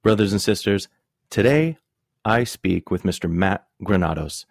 [0.00, 0.86] Brothers and sisters,
[1.28, 1.76] today
[2.24, 3.28] I speak with Mr.
[3.28, 4.46] Matt Granados.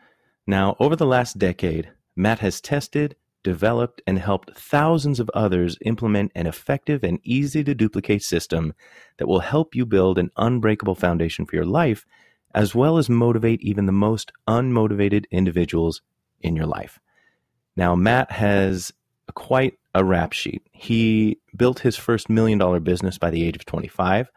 [0.46, 6.34] Now, over the last decade, Matt has tested, developed, and helped thousands of others implement
[6.36, 8.74] an effective and easy to duplicate system
[9.20, 12.06] that will help you build an unbreakable foundation for your life,
[12.54, 16.02] as well as motivate even the most unmotivated individuals
[16.42, 17.00] in your life.
[17.78, 18.92] Now, Matt has
[19.34, 20.64] quite a rap sheet.
[20.74, 24.30] He built his first million dollar business by the age of 25.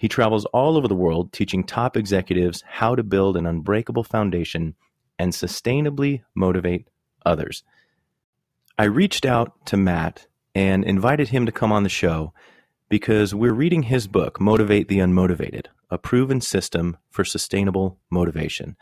[0.00, 4.74] He travels all over the world teaching top executives how to build an unbreakable foundation
[5.18, 6.88] and sustainably motivate
[7.26, 7.62] others.
[8.78, 12.32] I reached out to Matt and invited him to come on the show
[12.88, 18.78] because we're reading his book, Motivate the Unmotivated, a proven system for sustainable motivation,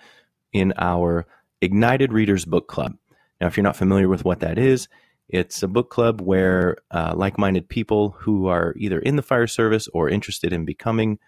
[0.52, 1.26] in our
[1.60, 2.96] Ignited Readers Book Club.
[3.40, 4.86] Now, if you're not familiar with what that is,
[5.28, 9.46] it's a book club where uh, like minded people who are either in the fire
[9.46, 11.18] service or interested in becoming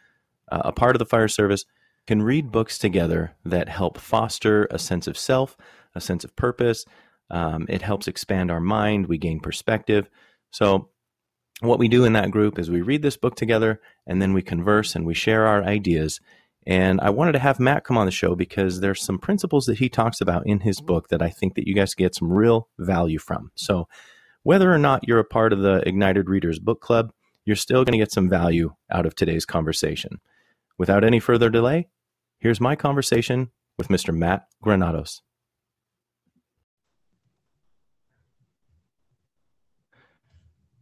[0.50, 1.64] uh, a part of the fire service
[2.06, 5.56] can read books together that help foster a sense of self,
[5.94, 6.84] a sense of purpose,
[7.30, 9.06] um, it helps expand our mind.
[9.06, 10.10] We gain perspective.
[10.50, 10.88] So,
[11.60, 14.40] what we do in that group is we read this book together and then we
[14.40, 16.18] converse and we share our ideas.
[16.66, 19.78] And I wanted to have Matt come on the show because there's some principles that
[19.78, 22.68] he talks about in his book that I think that you guys get some real
[22.78, 23.50] value from.
[23.54, 23.88] So,
[24.42, 27.12] whether or not you're a part of the Ignited Readers Book Club,
[27.44, 30.20] you're still going to get some value out of today's conversation.
[30.78, 31.88] Without any further delay,
[32.38, 34.14] here's my conversation with Mr.
[34.14, 35.22] Matt Granados.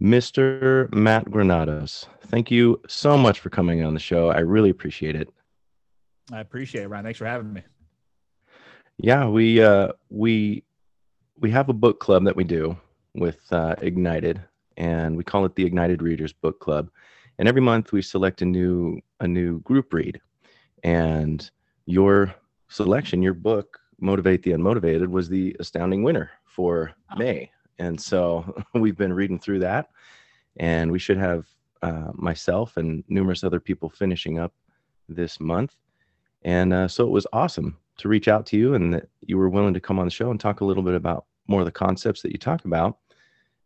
[0.01, 0.93] Mr.
[0.95, 4.29] Matt Granados, thank you so much for coming on the show.
[4.29, 5.29] I really appreciate it.
[6.33, 7.05] I appreciate it, Ryan.
[7.05, 7.63] Thanks for having me.
[8.99, 10.65] Yeah, we uh, we
[11.39, 12.77] we have a book club that we do
[13.15, 14.43] with uh, Ignited,
[14.77, 16.91] and we call it the Ignited Readers Book Club.
[17.39, 20.21] And every month we select a new a new group read,
[20.83, 21.49] and
[21.87, 22.35] your
[22.69, 27.17] selection, your book, Motivate the Unmotivated, was the astounding winner for oh.
[27.17, 29.91] May and so we've been reading through that,
[30.59, 31.47] and we should have
[31.83, 34.53] uh, myself and numerous other people finishing up
[35.09, 35.75] this month.
[36.43, 39.49] And uh, so it was awesome to reach out to you and that you were
[39.49, 41.73] willing to come on the show and talk a little bit about more of the
[41.73, 42.99] concepts that you talk about.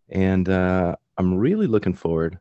[0.09, 2.39] And uh, I'm really looking forward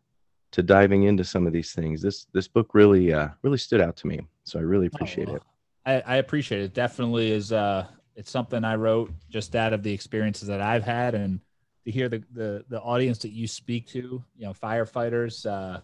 [0.51, 2.01] to diving into some of these things.
[2.01, 5.35] This this book really uh, really stood out to me, so I really appreciate oh,
[5.35, 5.43] it.
[5.85, 6.73] I, I, appreciate it.
[6.73, 7.51] Definitely is.
[7.51, 11.39] Uh, it's something I wrote just out of the experiences that I've had, and
[11.85, 15.79] to hear the, the, the audience that you speak to, you know, firefighters, uh,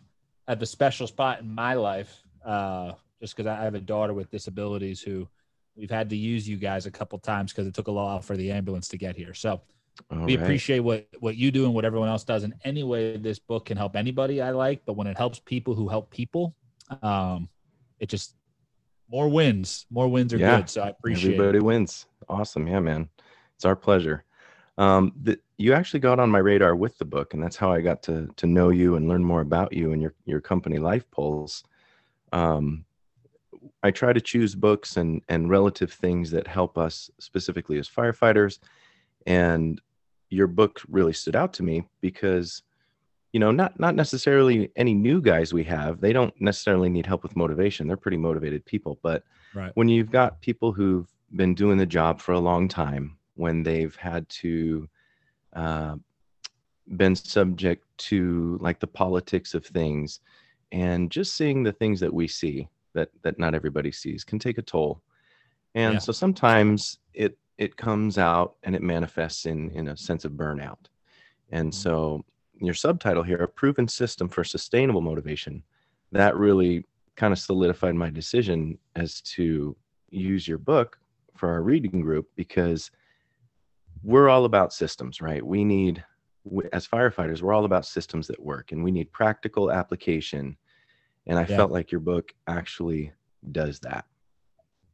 [0.48, 4.30] have a special spot in my life, uh, just because I have a daughter with
[4.30, 5.28] disabilities who
[5.76, 8.36] we've had to use you guys a couple times because it took a while for
[8.36, 9.34] the ambulance to get here.
[9.34, 9.62] So
[10.12, 10.44] All we right.
[10.44, 12.44] appreciate what what you do and what everyone else does.
[12.44, 14.84] In any way this book can help anybody, I like.
[14.86, 16.56] But when it helps people who help people,
[17.02, 17.50] um,
[18.00, 18.36] it just
[19.10, 19.86] more wins.
[19.90, 20.58] More wins are yeah.
[20.58, 20.70] good.
[20.70, 21.34] So I appreciate.
[21.34, 21.64] Everybody it.
[21.64, 22.06] wins.
[22.28, 23.10] Awesome, yeah, man.
[23.56, 24.24] It's our pleasure.
[24.78, 27.82] Um, the, you actually got on my radar with the book, and that's how I
[27.82, 31.10] got to to know you and learn more about you and your your company, Life
[31.12, 31.64] Pulse.
[32.32, 32.86] Um,
[33.84, 38.60] I try to choose books and and relative things that help us specifically as firefighters,
[39.26, 39.82] and
[40.30, 42.64] your book really stood out to me because
[43.34, 47.24] you know not not necessarily any new guys we have they don't necessarily need help
[47.24, 47.88] with motivation.
[47.88, 49.00] They're pretty motivated people.
[49.02, 49.24] But
[49.54, 49.72] right.
[49.76, 53.96] when you've got people who've been doing the job for a long time when they've
[53.96, 54.88] had to
[55.54, 55.96] uh,
[56.96, 60.20] been subject to like the politics of things
[60.72, 64.58] and just seeing the things that we see that that not everybody sees can take
[64.58, 65.02] a toll
[65.76, 66.00] and yeah.
[66.00, 70.88] so sometimes it it comes out and it manifests in in a sense of burnout
[71.52, 71.82] and mm-hmm.
[71.82, 72.24] so
[72.60, 75.64] your subtitle here a proven system for sustainable motivation
[76.12, 76.84] that really
[77.16, 79.76] kind of solidified my decision as to
[80.10, 80.98] use your book
[81.36, 82.92] for our reading group because
[84.04, 85.46] we're all about systems, right?
[85.46, 86.04] We need,
[86.72, 90.58] as firefighters, we're all about systems that work and we need practical application.
[91.28, 91.58] And I yeah.
[91.58, 93.12] felt like your book actually
[93.52, 94.06] does that.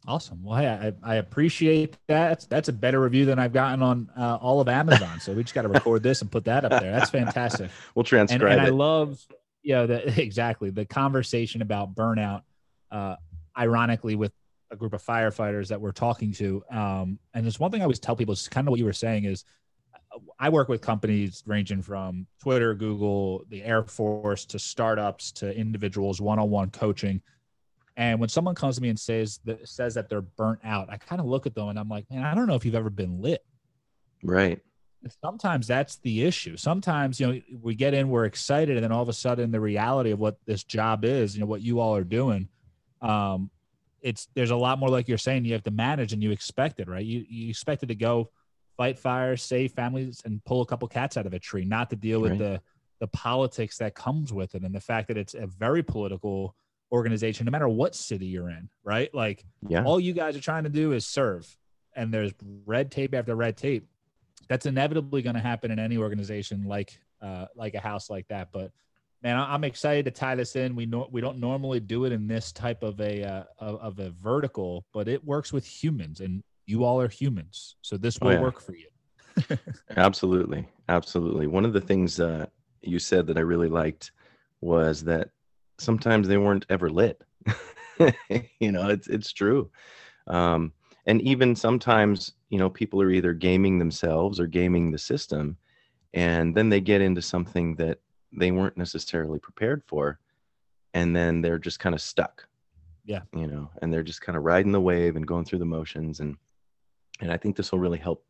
[0.05, 0.43] Awesome.
[0.43, 2.45] Well, hey, I, I appreciate that.
[2.49, 5.21] That's a better review than I've gotten on uh, all of Amazon.
[5.21, 6.91] So we just got to record this and put that up there.
[6.91, 7.71] That's fantastic.
[7.95, 8.71] we'll transcribe and, and it.
[8.71, 9.25] I love,
[9.61, 12.41] you know, the, exactly the conversation about burnout.
[12.91, 13.15] Uh,
[13.57, 14.33] ironically, with
[14.73, 16.63] a group of firefighters that we're talking to.
[16.69, 18.93] Um, and there's one thing I always tell people it's kind of what you were
[18.93, 19.45] saying is
[20.39, 26.21] I work with companies ranging from Twitter, Google, the Air Force to startups to individuals,
[26.21, 27.21] one-on-one coaching.
[27.95, 30.97] And when someone comes to me and says that says that they're burnt out, I
[30.97, 32.89] kind of look at them and I'm like, man, I don't know if you've ever
[32.89, 33.43] been lit.
[34.23, 34.59] Right.
[35.21, 36.57] sometimes that's the issue.
[36.57, 39.59] Sometimes, you know, we get in, we're excited, and then all of a sudden the
[39.59, 42.47] reality of what this job is, you know, what you all are doing,
[43.01, 43.51] um,
[44.01, 46.79] it's there's a lot more like you're saying you have to manage and you expect
[46.79, 47.05] it, right?
[47.05, 48.29] You you expect it to go
[48.77, 51.95] fight fires, save families, and pull a couple cats out of a tree, not to
[51.95, 52.39] deal with right.
[52.39, 52.61] the
[52.99, 56.55] the politics that comes with it and the fact that it's a very political
[56.93, 59.13] organization, no matter what city you're in, right?
[59.13, 59.83] Like yeah.
[59.83, 61.57] all you guys are trying to do is serve.
[61.95, 62.31] And there's
[62.65, 63.87] red tape after red tape
[64.47, 68.49] that's inevitably going to happen in any organization like uh, like a house like that.
[68.51, 68.71] But
[69.21, 70.75] man, I'm excited to tie this in.
[70.75, 73.99] We know we don't normally do it in this type of a uh, of, of,
[73.99, 78.25] a vertical, but it works with humans, and you all are humans, so this oh,
[78.25, 78.41] will oh, yeah.
[78.41, 78.87] work for you.
[79.97, 81.47] absolutely, absolutely.
[81.47, 82.45] One of the things uh,
[82.81, 84.11] you said that I really liked
[84.61, 85.29] was that
[85.79, 87.21] sometimes they weren't ever lit.
[88.59, 89.69] you know, it's it's true.
[90.27, 90.71] Um,
[91.05, 95.57] and even sometimes you know people are either gaming themselves or gaming the system
[96.13, 97.99] and then they get into something that
[98.31, 100.19] they weren't necessarily prepared for
[100.93, 102.47] and then they're just kind of stuck
[103.05, 105.65] yeah you know and they're just kind of riding the wave and going through the
[105.65, 106.37] motions and
[107.21, 108.25] and i think this will really help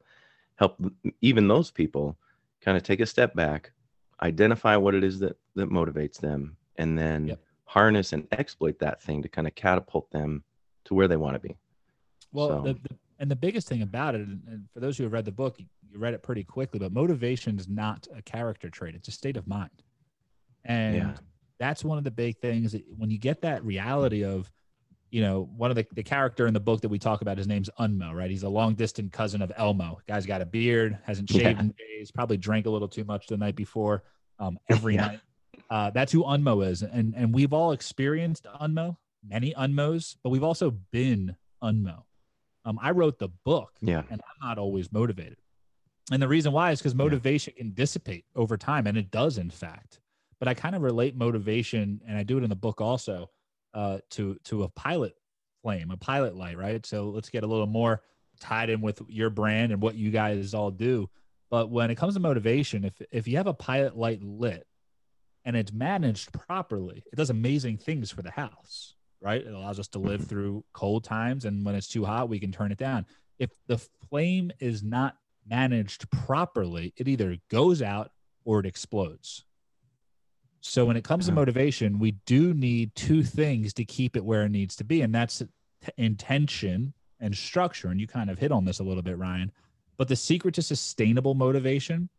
[0.56, 0.78] help
[1.22, 2.18] even those people
[2.62, 3.72] kind of take a step back
[4.22, 7.40] identify what it is that that motivates them and then yep.
[7.66, 10.44] harness and exploit that thing to kind of catapult them
[10.86, 11.58] to where they want to be
[12.34, 12.62] well, so.
[12.62, 15.32] the, the, and the biggest thing about it, and for those who have read the
[15.32, 19.12] book, you read it pretty quickly, but motivation is not a character trait; it's a
[19.12, 19.84] state of mind,
[20.66, 21.14] and yeah.
[21.60, 22.76] that's one of the big things.
[22.98, 24.52] When you get that reality of,
[25.14, 27.48] you know, one of the, the character in the book that we talk about, his
[27.48, 28.30] name's Unmo, right?
[28.30, 30.00] He's a long distant cousin of Elmo.
[30.08, 31.60] Guy's got a beard, hasn't shaved yeah.
[31.60, 34.04] in days, probably drank a little too much the night before,
[34.40, 35.08] um, every yeah.
[35.08, 35.20] night.
[35.70, 40.44] Uh, that's who Unmo is, and and we've all experienced Unmo, many Unmos, but we've
[40.44, 42.04] also been Unmo
[42.66, 45.38] um, I wrote the book, yeah, and I'm not always motivated.
[46.12, 47.64] And the reason why is because motivation yeah.
[47.64, 50.00] can dissipate over time, and it does, in fact.
[50.40, 53.30] But I kind of relate motivation, and I do it in the book also,
[53.74, 55.16] uh, to to a pilot
[55.62, 56.86] flame, a pilot light, right?
[56.86, 58.02] So let's get a little more
[58.40, 61.10] tied in with your brand and what you guys all do.
[61.50, 64.66] But when it comes to motivation, if if you have a pilot light lit
[65.46, 69.42] and it's managed properly, it does amazing things for the house right?
[69.42, 71.46] It allows us to live through cold times.
[71.46, 73.06] And when it's too hot, we can turn it down.
[73.40, 73.78] If the
[74.10, 75.16] flame is not
[75.48, 78.12] managed properly, it either goes out
[78.44, 79.46] or it explodes.
[80.66, 84.44] So when it comes to motivation, we do need two things to keep it where
[84.44, 85.02] it needs to be.
[85.02, 85.44] And that's
[85.98, 87.90] intention and structure.
[87.90, 89.52] And you kind of hit on this a little bit, Ryan.
[89.98, 92.10] But the secret to sustainable motivation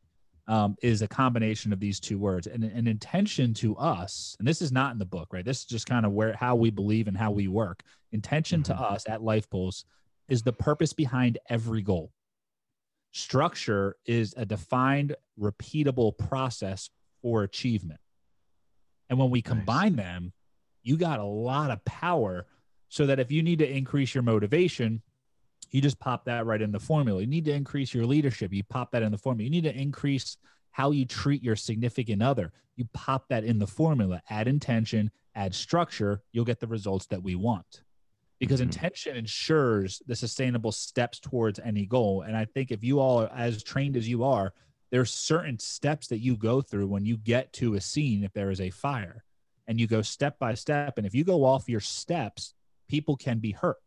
[0.47, 4.61] um, is a combination of these two words and an intention to us and this
[4.61, 7.09] is not in the book right this is just kind of where how we believe
[7.09, 7.83] and how we work
[8.13, 8.75] intention mm-hmm.
[8.75, 9.87] to us at life pulse
[10.29, 12.13] is the purpose behind every goal
[13.13, 16.91] structure is a defined repeatable process
[17.23, 18.01] for achievement
[19.09, 20.05] and when we combine nice.
[20.05, 20.33] them
[20.83, 22.47] you got a lot of power
[22.89, 25.03] so that if you need to increase your motivation
[25.75, 27.21] you just pop that right in the formula.
[27.21, 28.53] You need to increase your leadership.
[28.53, 29.43] You pop that in the formula.
[29.43, 30.37] You need to increase
[30.71, 32.53] how you treat your significant other.
[32.77, 34.23] You pop that in the formula.
[34.31, 36.23] Add intention, add structure.
[36.31, 37.83] You'll get the results that we want.
[38.39, 38.69] Because mm-hmm.
[38.69, 42.23] intention ensures the sustainable steps towards any goal.
[42.23, 44.53] And I think if you all are as trained as you are,
[44.95, 48.51] there's certain steps that you go through when you get to a scene if there
[48.51, 49.25] is a fire
[49.67, 50.97] and you go step by step.
[50.97, 52.55] And if you go off your steps,
[52.89, 53.79] people can be hurt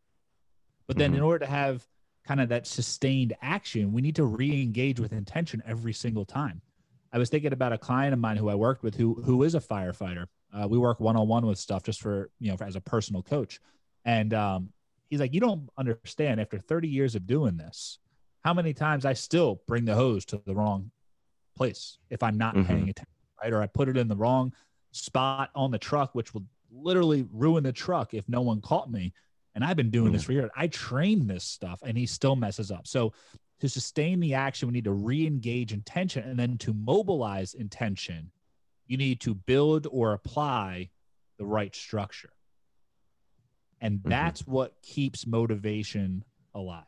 [0.87, 1.17] but then, mm-hmm.
[1.17, 1.85] in order to have
[2.25, 6.61] kind of that sustained action, we need to re-engage with intention every single time.
[7.13, 9.55] I was thinking about a client of mine who I worked with who who is
[9.55, 10.25] a firefighter.
[10.53, 12.81] Uh, we work one on one with stuff just for you know for, as a
[12.81, 13.59] personal coach,
[14.05, 14.69] and um,
[15.09, 16.41] he's like, you don't understand.
[16.41, 17.99] After 30 years of doing this,
[18.43, 20.91] how many times I still bring the hose to the wrong
[21.57, 22.67] place if I'm not mm-hmm.
[22.67, 23.07] paying attention,
[23.41, 23.51] right?
[23.51, 24.53] Or I put it in the wrong
[24.91, 29.13] spot on the truck, which will literally ruin the truck if no one caught me
[29.57, 30.13] and I've been doing mm.
[30.13, 30.51] this for years.
[30.55, 32.85] I train this stuff and he still messes up.
[32.85, 33.13] So
[33.59, 36.29] to sustain the action, we need to re-engage intention.
[36.29, 38.29] And then to mobilize intention,
[38.85, 40.91] you need to build or apply
[41.39, 42.29] the right structure.
[43.81, 44.09] And mm-hmm.
[44.09, 44.51] that's mm-hmm.
[44.51, 46.23] what keeps motivation
[46.53, 46.83] alive.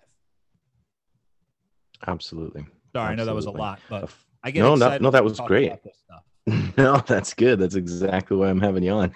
[2.05, 2.61] Absolutely.
[2.61, 3.13] Sorry, Absolutely.
[3.13, 5.73] I know that was a lot, but I get no, no, no, that was great.
[6.77, 7.59] no, that's good.
[7.59, 9.13] That's exactly why I'm having you on.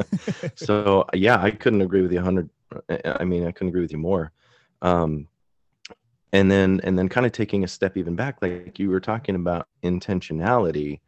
[0.54, 2.48] so yeah, I couldn't agree with you 100
[3.04, 4.32] I mean, I couldn't agree with you more.
[4.82, 5.28] Um,
[6.32, 9.34] and then, and then, kind of taking a step even back, like you were talking
[9.34, 11.00] about intentionality.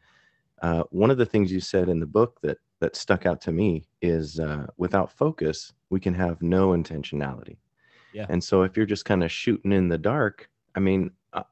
[0.60, 3.52] Uh, one of the things you said in the book that that stuck out to
[3.52, 7.56] me is uh, without focus, we can have no intentionality.
[8.12, 8.26] Yeah.
[8.28, 11.44] And so, if you're just kind of shooting in the dark, I mean, uh,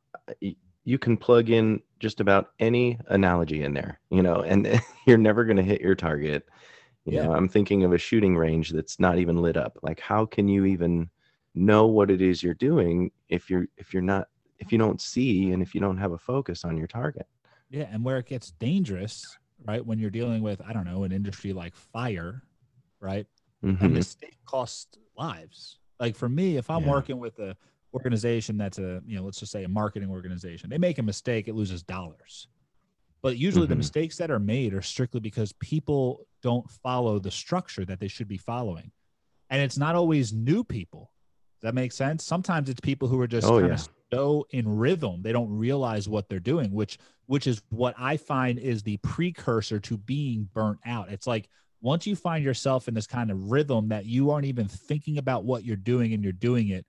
[0.85, 5.45] you can plug in just about any analogy in there, you know, and you're never
[5.45, 6.49] going to hit your target.
[7.05, 7.27] You Yeah.
[7.27, 9.79] know, I'm thinking of a shooting range that's not even lit up.
[9.83, 11.11] Like, how can you even
[11.55, 15.51] know what it is you're doing if you're if you're not if you don't see
[15.53, 17.27] and if you don't have a focus on your target?
[17.71, 19.85] Yeah, and where it gets dangerous, right?
[19.85, 22.43] When you're dealing with, I don't know, an industry like fire,
[23.01, 23.27] right?
[23.63, 23.93] A Mhm.
[23.93, 25.79] mistake costs lives.
[25.99, 26.91] Like for me, if I'm Yeah.
[26.91, 27.57] working with a
[27.95, 31.49] organization that's a, you know, let's just say a marketing organization, they make a mistake,
[31.49, 32.47] it loses dollars.
[33.23, 33.79] But usually the Mhm.
[33.79, 38.29] mistakes that are made are strictly because people don't follow the structure that they should
[38.29, 38.93] be following.
[39.51, 41.13] And it's not always new people.
[41.61, 42.25] Does that make sense?
[42.25, 43.75] Sometimes it's people who are just Oh, kind yeah.
[43.75, 48.17] of so in rhythm they don't realize what they're doing which which is what i
[48.17, 51.49] find is the precursor to being burnt out it's like
[51.81, 55.45] once you find yourself in this kind of rhythm that you aren't even thinking about
[55.45, 56.85] what you're doing and you're doing it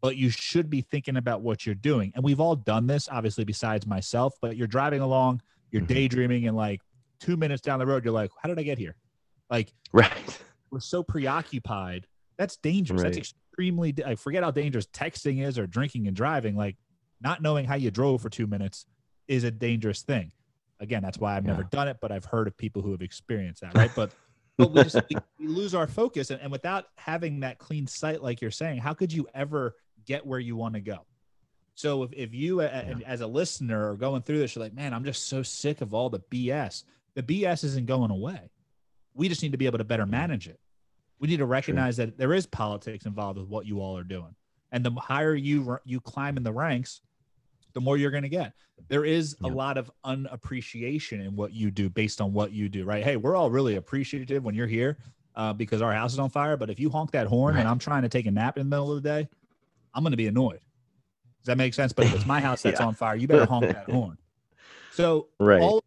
[0.00, 3.44] but you should be thinking about what you're doing and we've all done this obviously
[3.44, 5.40] besides myself but you're driving along
[5.70, 5.86] you're Mhm.
[5.88, 6.80] daydreaming and like
[7.20, 8.96] two minutes down the road you're like how did i get here
[9.50, 10.12] like Right.
[10.70, 12.06] we're so preoccupied.
[12.36, 13.02] That's dangerous.
[13.02, 13.94] That's extremely.
[14.04, 16.54] I forget how dangerous texting is or drinking and driving.
[16.56, 16.76] Like
[17.22, 18.84] not knowing how you drove for two minutes
[19.26, 20.30] is a dangerous thing.
[20.78, 23.62] Again, that's why I've never done it, but I've heard of people who have experienced
[23.62, 23.74] that.
[23.74, 24.12] Right, but
[24.58, 28.22] but we just we, we lose our focus, and, and without having that clean sight,
[28.22, 29.74] like you're saying, how could you ever
[30.08, 31.04] get where you want to go?
[31.74, 32.64] So if, if you a-
[33.06, 35.94] as a listener are going through this, you're like, man, I'm just so sick of
[35.94, 36.82] all the BS.
[37.14, 38.50] The BS isn't going away.
[39.14, 40.58] We just need to be able to better manage it.
[41.20, 44.34] We need to recognize that there is politics involved with what you all are doing,
[44.72, 47.00] and the higher you you climb in the ranks,
[47.74, 48.52] the more you're going to get.
[48.88, 52.84] There is a lot of unappreciation in what you do based on what you do.
[52.84, 53.02] Right?
[53.04, 54.98] Hey, we're all really appreciative when you're here
[55.34, 56.56] uh, because our house is on fire.
[56.56, 58.76] But if you honk that horn and I'm trying to take a nap in the
[58.76, 59.28] middle of the day,
[59.94, 60.60] I'm going to be annoyed.
[61.40, 61.92] Does that make sense?
[61.92, 62.86] But if it's my house that's Yeah.
[62.86, 64.18] on fire, you better honk that horn.
[64.90, 65.60] So Right.
[65.62, 65.82] all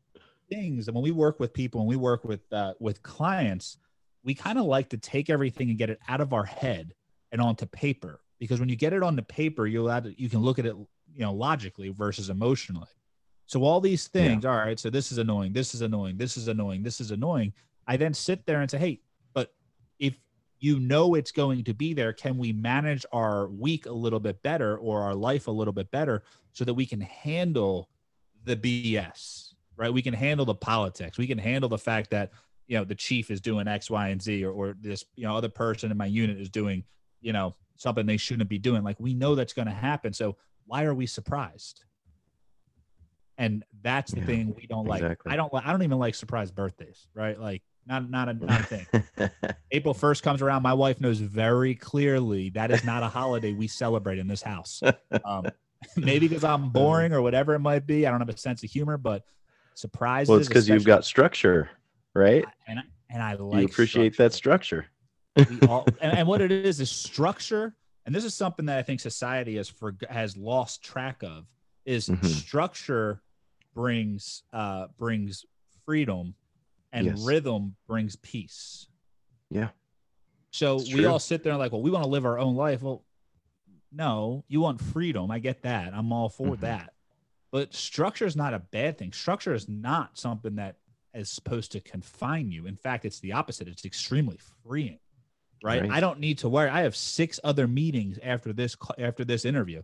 [0.50, 3.78] things and when we work with people and we work with uh, with clients
[4.24, 6.94] we kind of like to take everything and get it out of our head
[7.32, 10.42] and onto paper because when you get it onto paper you allowed to, you can
[10.42, 12.90] look at it you know logically versus emotionally
[13.46, 16.50] so all these things all right so this is annoying this is annoying this is
[16.50, 17.54] annoying this is annoying
[17.88, 19.00] i then sit there and say hey
[19.34, 19.54] but
[20.00, 20.20] if
[20.62, 24.42] you know it's going to be there can we manage our week a little bit
[24.44, 27.90] better or our life a little bit better so that we can handle
[28.46, 29.52] the bs
[29.82, 29.92] right?
[29.94, 31.18] We can handle the politics.
[31.18, 32.32] We can handle the fact that
[32.68, 35.36] you know the chief is doing x y and z or, or this you know
[35.36, 36.84] other person in my unit is doing
[37.20, 38.84] you know something they shouldn't be doing.
[38.84, 40.14] Like we know that's going to happen.
[40.14, 40.38] So
[40.68, 41.84] why are we surprised?
[43.38, 45.02] And that's the Yeah, thing we don't like.
[45.26, 47.40] i don't i don't even like surprise birthdays right?
[47.40, 48.88] Like not not a, not a thing
[49.72, 53.68] april 1st comes around my wife knows very clearly that is not a holiday we
[53.68, 54.82] celebrate in this house
[55.26, 55.50] um,
[55.98, 58.70] maybe because i'm boring or whatever it might be i don't have a sense of
[58.70, 59.24] humor but
[59.74, 61.70] surprises well, it's because you've got structure,
[62.14, 62.46] right?
[62.68, 64.86] and I, and I like you appreciate that structure.
[65.50, 67.74] we all, and, and what it is is structure
[68.06, 71.46] and this is something that i think society has for has lost track of
[71.86, 72.26] is Mhm.
[72.26, 73.22] structure
[73.74, 75.46] brings uh brings
[75.86, 76.36] freedom
[76.92, 77.22] and Yes.
[77.24, 78.88] rhythm brings peace.
[79.50, 79.70] Yeah.
[80.54, 81.10] so It's we true.
[81.10, 82.82] all sit there and like well we want to live our own life.
[82.82, 83.06] Well
[83.92, 85.30] no you want freedom.
[85.32, 85.94] I get that.
[85.94, 86.62] I'm all for Mhm.
[86.62, 86.94] that.
[87.52, 89.12] But structure is not a bad thing.
[89.12, 90.78] Structure is not something that
[91.14, 92.66] is supposed to confine you.
[92.68, 93.68] In fact it's the opposite.
[93.68, 95.00] It's extremely freeing
[95.64, 95.92] right, Right.
[95.92, 96.70] i don't need to worry.
[96.70, 99.84] I have six other meetings after this after this interview.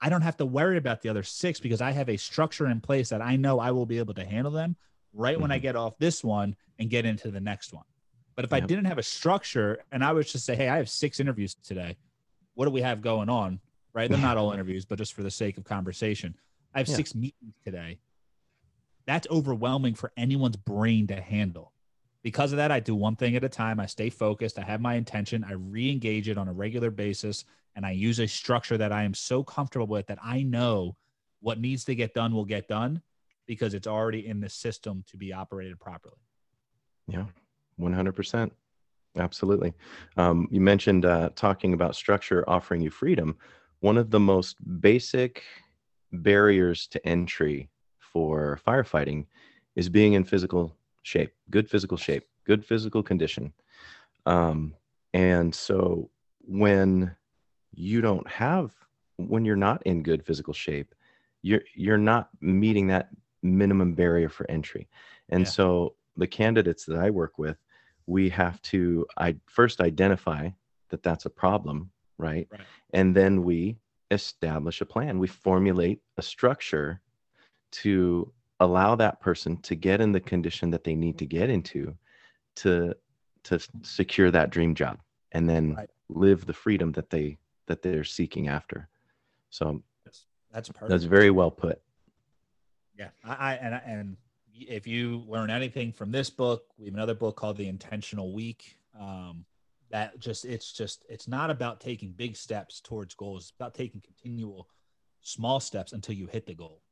[0.00, 2.80] I don't have to worry about the other six because i have a structure in
[2.80, 4.76] place that i know i will be able to handle them
[5.16, 5.62] right when i Mhm.
[5.62, 7.84] get off this one and get into the next one.
[8.34, 10.88] But if i didn't have a structure and i was just say hey i have
[10.90, 11.96] six interviews today.
[12.54, 13.60] What do we have going on?
[13.92, 14.10] Right?
[14.10, 16.36] They're not all interviews but just for the sake of conversation.
[16.74, 16.96] I have Yeah.
[16.96, 17.98] six meetings today.
[19.06, 21.72] That's overwhelming for anyone's brain to handle.
[22.22, 23.78] Because of that i do one thing at a time.
[23.80, 24.58] I stay focused.
[24.58, 25.44] I have my intention.
[25.44, 27.44] I re-engage it on a regular basis
[27.74, 30.96] and i use a structure that i am so comfortable with that i know
[31.40, 33.02] what needs to get done will get done
[33.46, 36.16] because it's already in the system to be operated properly
[37.08, 37.26] Yeah,
[37.80, 38.50] 100%.
[39.16, 39.72] Absolutely.
[40.16, 43.36] Um, you mentioned uh, talking about structure offering you freedom.
[43.80, 45.42] One of the most basic
[46.12, 49.26] barriers to entry for firefighting
[49.74, 53.52] is being in physical shape, good physical shape, good physical condition.
[54.26, 54.74] Um,
[55.14, 56.10] and so
[56.40, 57.14] when
[57.72, 58.72] you don't have,
[59.16, 60.94] when you're not in good physical shape,
[61.42, 63.10] you're you're not meeting that
[63.42, 64.88] minimum barrier for entry.
[65.28, 65.50] And Yeah.
[65.50, 67.58] so the candidates that I work with,
[68.06, 70.50] we have to I first identify
[70.88, 72.48] that that's a problem, right?
[72.50, 72.60] Right.
[72.92, 73.78] And then we
[74.10, 75.18] establish a plan.
[75.18, 77.00] We formulate a structure
[77.72, 81.96] to allow that person to get in the condition that they need to get into
[82.56, 82.94] to
[83.44, 84.98] to secure that dream job
[85.32, 85.90] and then right.
[86.08, 88.88] live the freedom that they that they're seeking after.
[89.50, 89.82] So
[90.52, 90.88] that's perfect.
[90.88, 91.82] That's very well put.
[92.98, 94.16] Yeah, I, I and and
[94.54, 98.76] if you learn anything from this book, we have another book called The Intentional Week.
[98.98, 99.44] Um,
[99.90, 103.44] that just it's just it's not about taking big steps towards goals.
[103.44, 104.68] It's about taking continual
[105.22, 106.82] small steps until you hit the goal,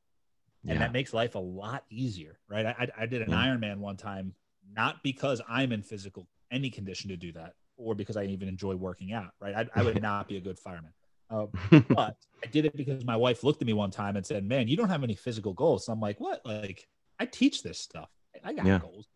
[0.63, 0.79] and yeah.
[0.79, 2.65] that makes life a lot easier, right?
[2.65, 3.47] I I did an yeah.
[3.47, 4.33] Ironman one time,
[4.73, 8.75] not because I'm in physical any condition to do that, or because I even enjoy
[8.75, 9.55] working out, right?
[9.55, 10.91] I, I would not be a good fireman.
[11.29, 11.47] Uh,
[11.89, 14.67] but I did it because my wife looked at me one time and said, "Man,
[14.67, 16.41] you don't have any physical goals." So I'm like, "What?
[16.45, 16.87] Like,
[17.19, 18.09] I teach this stuff.
[18.43, 18.79] I got yeah.
[18.79, 19.07] goals."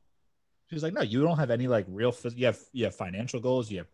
[0.70, 2.12] She's like, "No, you don't have any like real.
[2.12, 3.70] Phys- you have you have financial goals.
[3.70, 3.88] You have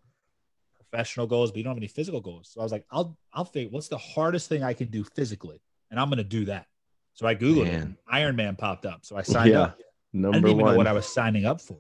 [0.76, 3.46] professional goals, but you don't have any physical goals." So I was like, "I'll I'll
[3.46, 6.68] think what's the hardest thing I can do physically, and I'm going to do that."
[7.14, 7.98] So I googled Man.
[7.98, 8.14] it.
[8.14, 9.62] Ironman popped up, so I signed yeah.
[9.62, 9.80] up.
[10.14, 10.72] Number I didn't even one.
[10.74, 11.78] know what I was signing up for.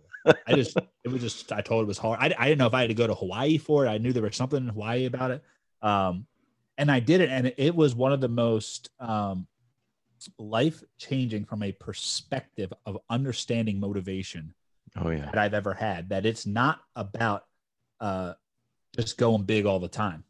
[0.47, 2.19] I just it was just I told it was hard.
[2.19, 3.89] I, I didn't know if I had to go to Hawaii for it.
[3.89, 5.43] I knew there was something in Hawaii about it.
[5.85, 6.25] Um,
[6.77, 9.47] and I did it, and it was one of the most um,
[10.39, 14.53] life changing from a perspective of understanding motivation.
[14.97, 16.09] Oh yeah, that I've ever had.
[16.09, 17.45] That it's not about
[17.99, 18.33] uh,
[18.95, 20.23] just going big all the time.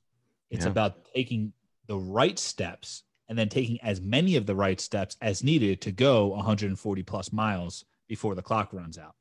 [0.51, 0.71] It's yeah.
[0.71, 1.53] about taking
[1.87, 5.91] the right steps and then taking as many of the right steps as needed to
[5.91, 9.15] go 140 plus miles before the clock runs out.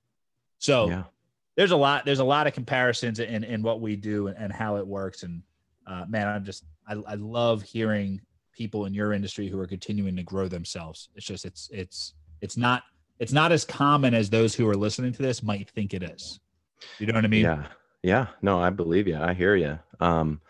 [0.59, 1.03] So yeah.
[1.57, 4.53] there's a lot there's a lot of comparisons in in what we do and, and
[4.53, 5.23] how it works.
[5.23, 5.43] And
[5.87, 8.21] uh, man, I'm just I, I love hearing
[8.53, 11.09] people in your industry who are continuing to grow themselves.
[11.15, 12.85] It's just it's it's it's not
[13.19, 16.41] it's not as common as those who are listening to this might think it is.
[16.99, 17.45] You know what I mean?
[17.45, 17.67] Yeah.
[18.03, 18.27] Yeah.
[18.43, 19.17] No, I believe you.
[19.17, 19.79] I hear you.
[20.01, 20.41] Um,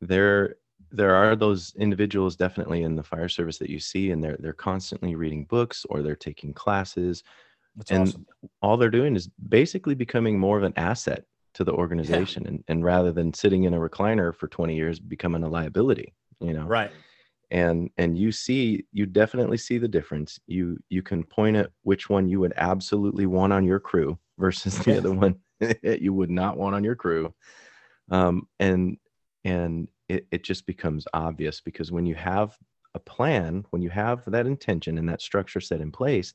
[0.00, 0.56] there
[0.90, 4.52] there are those individuals definitely in the fire service that you see and they're they're
[4.52, 7.22] constantly reading books or they're taking classes
[7.76, 8.26] That's and awesome.
[8.60, 12.50] all they're doing is basically becoming more of an asset to the organization yeah.
[12.50, 16.52] and, and rather than sitting in a recliner for 20 years becoming a liability you
[16.52, 16.64] know?
[16.64, 16.90] Right.
[17.50, 20.40] And and you see you definitely see the difference.
[20.46, 24.78] You you can point at which one you would absolutely want on your crew versus
[24.78, 27.32] the other one that you would not want on your crew.
[28.10, 28.96] Um and
[29.44, 32.56] and it, it just becomes obvious because when you have
[32.94, 36.34] a plan when you have that intention and that structure set in place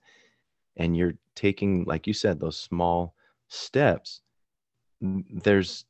[0.78, 3.14] and you're taking like you said those small
[3.48, 4.22] steps
[5.02, 5.86] there's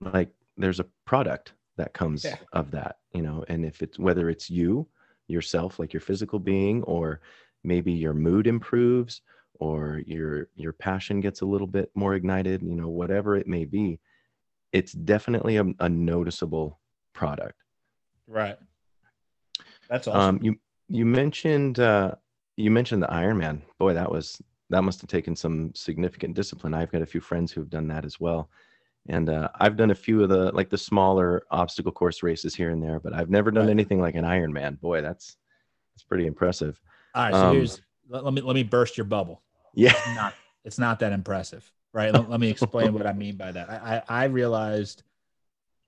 [0.00, 2.36] like there's a product that comes yeah.
[2.52, 4.86] of that you know and if it's whether it's you
[5.28, 7.20] yourself like your physical being or
[7.64, 9.22] maybe your mood improves
[9.58, 13.64] or your your passion gets a little bit more ignited you know whatever it may
[13.64, 13.98] be
[14.72, 16.78] it's definitely a, a noticeable
[17.12, 17.58] product.
[18.26, 18.56] Right.
[19.88, 20.36] That's awesome.
[20.36, 20.56] um, you
[20.88, 22.12] you mentioned uh
[22.56, 26.74] you mentioned the ironman boy that was that must have taken some significant discipline.
[26.74, 28.48] I've got a few friends who've done that as well.
[29.08, 32.70] And uh, I've done a few of the like the smaller obstacle course races here
[32.70, 33.70] and there, but I've never done right.
[33.70, 34.80] anything like an Ironman.
[34.80, 35.36] Boy, that's
[35.94, 36.80] that's pretty impressive.
[37.14, 39.42] All right, so um, here's let, let, me let me burst your bubble.
[39.74, 42.12] Yeah, it's not, it's not that impressive, right?
[42.12, 43.70] let, let, me explain what I mean by that.
[43.70, 45.02] I, I, I realized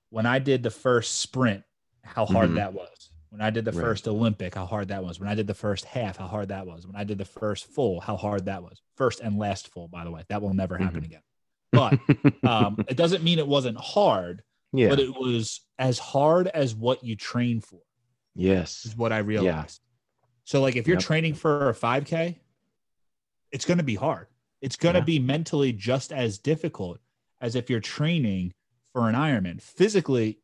[0.09, 1.63] when I did the first sprint
[2.03, 2.55] how hard mm-hmm.
[2.55, 3.09] that was.
[3.33, 3.81] When I did the right.
[3.81, 5.19] first Olympic, how hard that was.
[5.19, 6.85] When I did the first half, how hard that was.
[6.85, 8.79] When I did the first full, how hard that was.
[8.95, 10.21] First and last full, by the way.
[10.29, 11.05] That will never happen mm-hmm.
[11.05, 11.21] again.
[12.43, 14.43] But um, it doesn't mean it wasn't hard.
[14.71, 14.89] Yeah.
[14.89, 17.79] But it was as hard as what you train for.
[18.35, 18.85] Yes.
[18.85, 19.81] Is what I realized.
[19.81, 20.27] Yeah.
[20.43, 21.03] So, like, if you're yep.
[21.03, 22.35] training for a 5K,
[23.51, 24.27] it's going to be hard.
[24.61, 25.05] It's going to yeah.
[25.05, 26.99] be mentally just as difficult
[27.41, 28.53] as if you're training
[28.91, 29.59] for an Ironman.
[29.59, 30.37] Physically,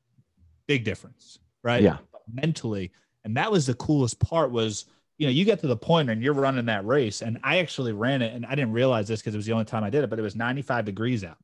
[0.65, 1.84] big difference, right?
[1.84, 1.97] Yeah
[2.34, 2.92] mentally.
[3.24, 4.86] And that was the coolest part was,
[5.18, 7.22] you know, you get to the point and you're running that race.
[7.22, 9.65] And I actually ran it and I didn't realize this because it was the only
[9.65, 11.38] time I did it, but it was 95 degrees out,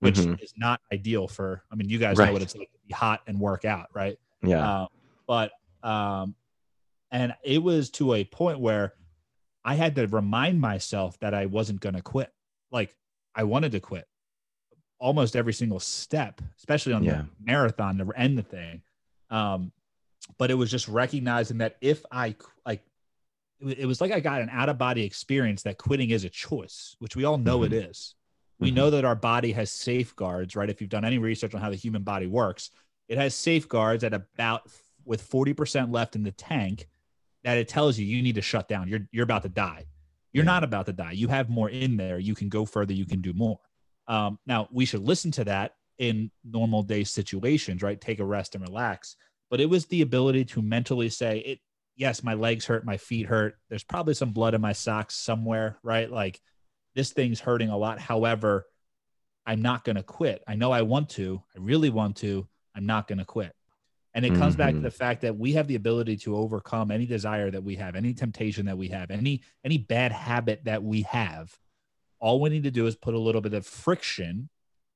[0.00, 0.42] which mm-hmm.
[0.42, 2.26] is not ideal for, I mean, you guys right.
[2.26, 4.18] know what it's like to be hot and work out, right?
[4.42, 4.82] Yeah.
[4.82, 4.88] Um,
[5.26, 6.34] but, um,
[7.12, 8.94] and it was to a point where
[9.64, 12.32] I had to remind myself that I wasn't going to quit.
[12.70, 12.96] Like
[13.34, 14.06] I wanted to quit
[14.98, 17.12] almost every single step, especially on yeah.
[17.12, 18.82] the marathon to end the thing.
[19.30, 19.72] Um,
[20.38, 22.82] but it was just recognizing that if I like,
[23.60, 26.96] it was like I got an out of body experience that quitting is a choice,
[26.98, 27.74] which we all know mm-hmm.
[27.74, 28.14] it is.
[28.58, 28.76] We mm-hmm.
[28.76, 30.70] know that our body has safeguards, right?
[30.70, 32.70] If you've done any research on how the human body works,
[33.08, 34.62] it has safeguards at about
[35.04, 36.88] with 40% left in the tank
[37.44, 38.88] that it tells you you need to shut down.
[38.88, 39.86] You're you're about to die.
[40.32, 40.52] You're yeah.
[40.52, 41.12] not about to die.
[41.12, 42.18] You have more in there.
[42.18, 42.92] You can go further.
[42.92, 43.58] You can do more.
[44.06, 48.00] Um, now we should listen to that in normal day situations, right?
[48.00, 49.16] Take a rest and relax.
[49.50, 51.58] But it was the ability to mentally say it
[51.96, 53.56] yes my legs hurt my feet hurt.
[53.68, 56.10] There's probably some blood in my socks somewhere right?
[56.10, 56.40] Like
[56.94, 58.00] this thing's hurting a lot.
[58.00, 58.66] However
[59.46, 60.42] i'm not going to quit.
[60.46, 61.42] I know i want to.
[61.54, 62.46] I really want to.
[62.74, 63.52] I'm not going to quit.
[64.12, 64.58] And it comes mm-hmm.
[64.58, 64.84] back to mm-hmm.
[64.84, 68.12] the fact that we have the ability to overcome any desire that we have any
[68.12, 71.56] temptation that we have any any bad habit that we have.
[72.18, 74.48] All we need to do is put a little bit of friction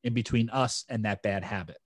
[0.03, 1.79] in between us and that bad habit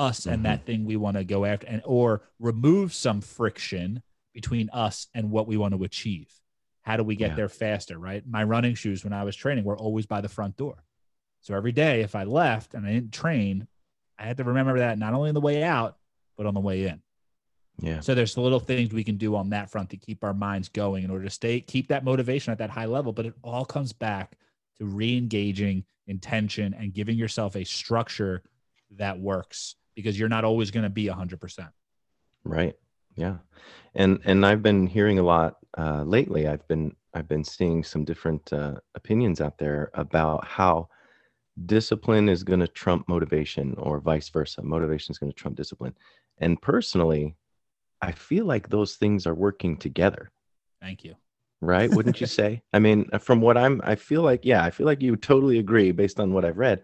[0.00, 0.30] us mm-hmm.
[0.30, 5.08] and that thing we want to go after and or remove some friction between us
[5.14, 6.32] and what we want to achieve.
[6.82, 7.36] How do we get yeah.
[7.36, 8.24] there faster right?
[8.26, 10.82] My running shoes when i was training were always by the front door.
[11.42, 13.66] So every day if i left and i didn't train
[14.18, 15.96] i had to remember that not only on the way out
[16.36, 17.02] but on the way in.
[17.80, 18.00] Yeah.
[18.00, 21.04] So there's little things we can do on that front to keep our minds going
[21.04, 23.92] in order to stay keep that motivation at that high level but it all comes
[23.92, 24.36] back
[24.78, 28.42] to re-engaging intention and giving yourself a structure
[28.96, 31.68] that works because you're not always going to be 100%.
[32.44, 32.74] Right.
[33.16, 33.36] Yeah.
[33.94, 36.46] And and I've been hearing a lot uh, lately.
[36.46, 40.88] I've been I've been seeing some different uh, opinions out there about how
[41.66, 44.62] discipline is going to trump motivation or vice versa.
[44.62, 45.94] Motivation is going to trump discipline.
[46.38, 47.34] And personally,
[48.00, 50.30] I feel like those things are working together.
[50.80, 51.16] Thank you.
[51.60, 51.90] Right?
[51.90, 52.62] Wouldn't you say?
[52.72, 55.90] I mean, from what I'm I feel like yeah, I feel like you totally agree
[55.90, 56.82] based on what I've read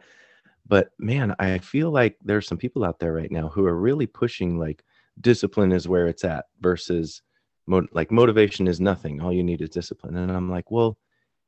[0.68, 4.06] but man i feel like there's some people out there right now who are really
[4.06, 4.82] pushing like
[5.20, 7.22] discipline is where it's at versus
[7.66, 10.98] mo- like motivation is nothing all you need is discipline and i'm like well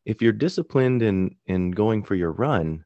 [0.04, 2.84] if you're disciplined in in going for your run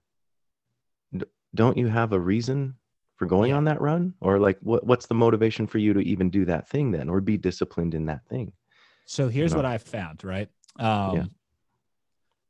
[1.16, 2.75] d- don't you have a reason
[3.16, 3.57] for going yeah.
[3.57, 6.68] on that run or like what, what's the motivation for you to even do that
[6.68, 8.53] thing then or be disciplined in that thing
[9.07, 9.62] so here's you know?
[9.62, 11.25] what i've found right um yeah.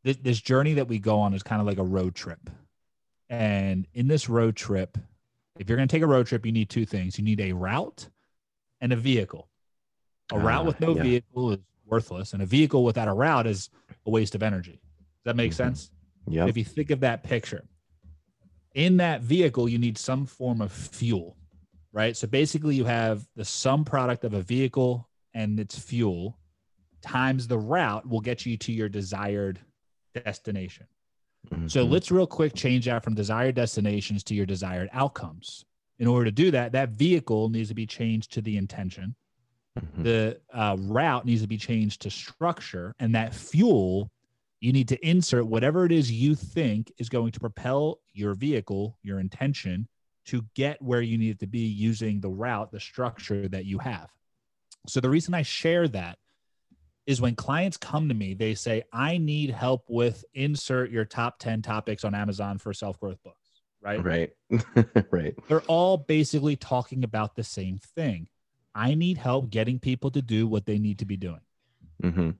[0.05, 2.49] this, this journey that we go on is kind of like a road trip
[3.33, 4.99] and in this road trip,
[5.59, 7.53] if you're going to take a road trip, you need two things you need a
[7.53, 8.11] route
[8.83, 9.49] and a vehicle.
[10.31, 11.03] A uh, route with no yeah.
[11.03, 13.71] vehicle is worthless, and a vehicle without a route is
[14.07, 14.73] a waste of energy.
[14.73, 15.57] Does that make mm-hmm.
[15.57, 15.91] sense?
[16.29, 16.47] Yeah.
[16.47, 17.65] If you think of that picture,
[18.75, 21.39] in that vehicle, you need some form of fuel,
[21.91, 22.15] right?
[22.15, 26.39] So basically, you have the sum product of a vehicle and its fuel
[27.01, 29.59] times the route will get you to your desired
[30.15, 30.87] destination.
[31.51, 31.69] Mm-hmm.
[31.69, 35.65] So let's real quick change that from desired destinations to your desired outcomes.
[35.99, 39.15] In order to do that, that vehicle needs to be changed to the intention.
[39.79, 40.03] Mm-hmm.
[40.03, 44.11] The uh, route needs to be changed to structure, and that fuel
[44.61, 48.97] you need to insert whatever it is you think is going to propel your vehicle,
[49.03, 49.89] your intention,
[50.27, 53.79] to get where you need it to be using the route, the structure that you
[53.79, 54.09] have.
[54.87, 56.19] So the reason I share that
[57.07, 61.39] is when clients come to me, they say, I need help with insert your top
[61.39, 64.03] 10 topics on Amazon for self growth books, right?
[64.03, 64.31] Right.
[65.11, 65.35] right.
[65.49, 68.29] They're all basically talking about the same thing.
[68.75, 71.41] I need help getting people to do what they need to be doing.
[72.03, 72.31] Mm-hmm.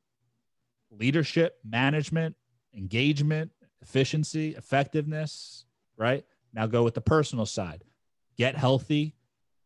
[0.91, 2.37] Leadership, management,
[2.75, 3.51] engagement,
[3.83, 5.65] efficiency, effectiveness,
[5.97, 6.25] right?
[6.55, 7.85] Now go with the personal side.
[8.39, 9.15] Get healthy,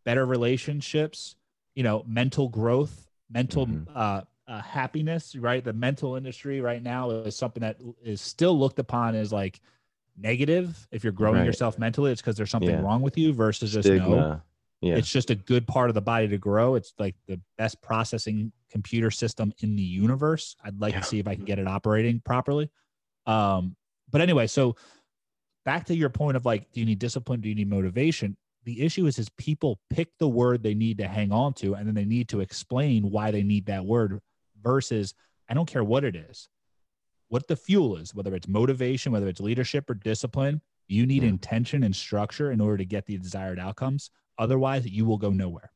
[0.05, 1.37] better relationships,
[1.75, 3.93] you know, mental growth, mental mm-hmm.
[3.95, 5.65] uh, uh, happiness, right?
[5.65, 9.61] The mental industry right now is something that is still looked upon as like
[10.17, 10.87] negative.
[10.91, 11.47] If you're growing right.
[11.47, 12.81] yourself mentally, it's because there's something yeah.
[12.81, 14.41] wrong with you versus just no.
[14.83, 14.97] Yeah.
[14.97, 16.75] It's just a good part of the body to grow.
[16.75, 20.55] It's like the best processing computer system in the universe.
[20.63, 21.01] I'd like yeah.
[21.01, 22.71] to see if I can get it operating properly.
[23.25, 23.75] Um,
[24.11, 24.77] but anyway, so
[25.65, 27.41] back to your point of like, do you need discipline?
[27.41, 28.37] Do you need motivation?
[28.67, 31.87] the issue is is people pick the word they need to hang on to and
[31.87, 34.21] then they need to explain why they need that word
[34.67, 35.15] versus
[35.49, 36.49] I don't care what it is,
[37.29, 41.29] what the fuel is, whether it's motivation, whether it's leadership or discipline, you need mm.
[41.29, 44.11] intention and structure in order to get the desired outcomes.
[44.39, 45.71] Otherwise, you will go nowhere.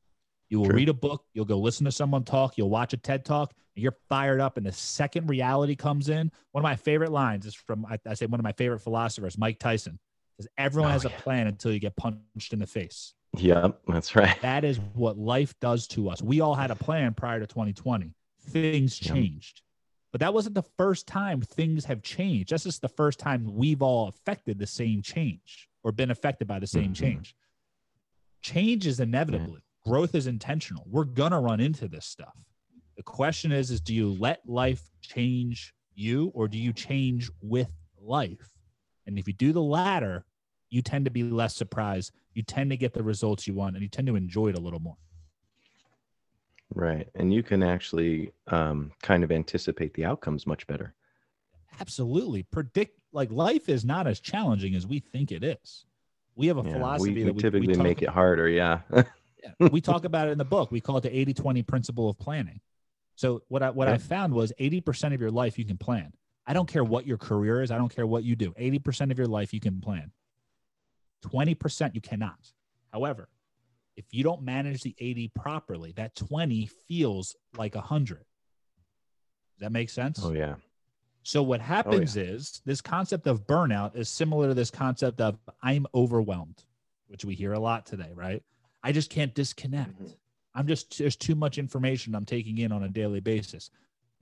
[0.48, 0.76] You will True.
[0.76, 3.82] read a book, you'll go listen to someone talk, you'll watch a TED talk, and
[3.82, 4.56] you're fired up.
[4.56, 8.14] And the second reality comes in, one of my favorite lines is from, I, I
[8.14, 10.00] say, one of my favorite philosophers, Mike Tyson,
[10.36, 13.14] says, everyone oh, has a plan until you get punched in the face.
[13.36, 14.36] Yep, that's right.
[14.42, 16.20] That is what life does to us.
[16.20, 19.62] We all had a plan prior to 2020 things changed.
[20.12, 22.50] But that wasn't the first time things have changed.
[22.50, 26.58] That's just the first time we've all affected the same change or been affected by
[26.58, 27.04] the same mm-hmm.
[27.04, 27.36] change.
[28.42, 29.58] Change is inevitable.
[29.86, 30.84] Growth is intentional.
[30.86, 32.34] We're gonna run into this stuff.
[32.96, 37.70] The question is, is do you let life change you or do you change with
[37.98, 38.50] life?
[39.06, 40.24] And if you do the latter,
[40.70, 42.12] you tend to be less surprised.
[42.34, 44.60] You tend to get the results you want and you tend to enjoy it a
[44.60, 44.96] little more.
[46.74, 47.08] Right.
[47.14, 50.94] And you can actually um, kind of anticipate the outcomes much better.
[51.80, 52.42] Absolutely.
[52.44, 55.86] Predict, like, life is not as challenging as we think it is.
[56.36, 58.48] We have a yeah, philosophy we, that we typically we make it harder.
[58.48, 58.80] Yeah.
[58.92, 59.68] Yeah.
[59.70, 60.70] we talk about it in the book.
[60.70, 62.60] We call it the 80 20 principle of planning.
[63.16, 66.12] So what I what I found was 80% of your life you can plan.
[66.46, 68.52] I don't care what your career is, I don't care what you do.
[68.52, 70.12] 80% of your life you can plan.
[71.26, 72.52] 20% you cannot.
[72.90, 73.28] However,
[74.00, 78.16] if you don't manage the 80 properly, that 20 feels like 100.
[78.16, 78.24] Does
[79.58, 80.20] that make sense?
[80.24, 80.54] Oh yeah.
[81.22, 82.26] So what happens oh, yeah.
[82.28, 86.64] is this concept of burnout is similar to this concept of I'm overwhelmed,
[87.08, 88.42] which we hear a lot today, right?
[88.82, 90.02] I just can't disconnect.
[90.02, 90.12] Mm-hmm.
[90.54, 93.70] I'm just there's too much information I'm taking in on a daily basis.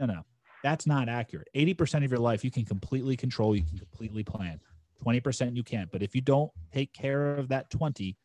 [0.00, 0.24] No, no.
[0.64, 1.46] That's not accurate.
[1.54, 4.58] 80% of your life you can completely control, you can completely plan.
[5.06, 5.88] 20% you can't.
[5.92, 8.16] But if you don't take care of that 20,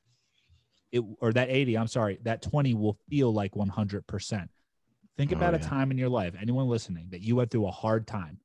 [0.94, 4.48] it or that 80, I'm sorry, that 20 will feel like 100%.
[5.18, 5.60] Think oh, about yeah.
[5.60, 8.40] a time in your life, anyone listening, that you went through a hard time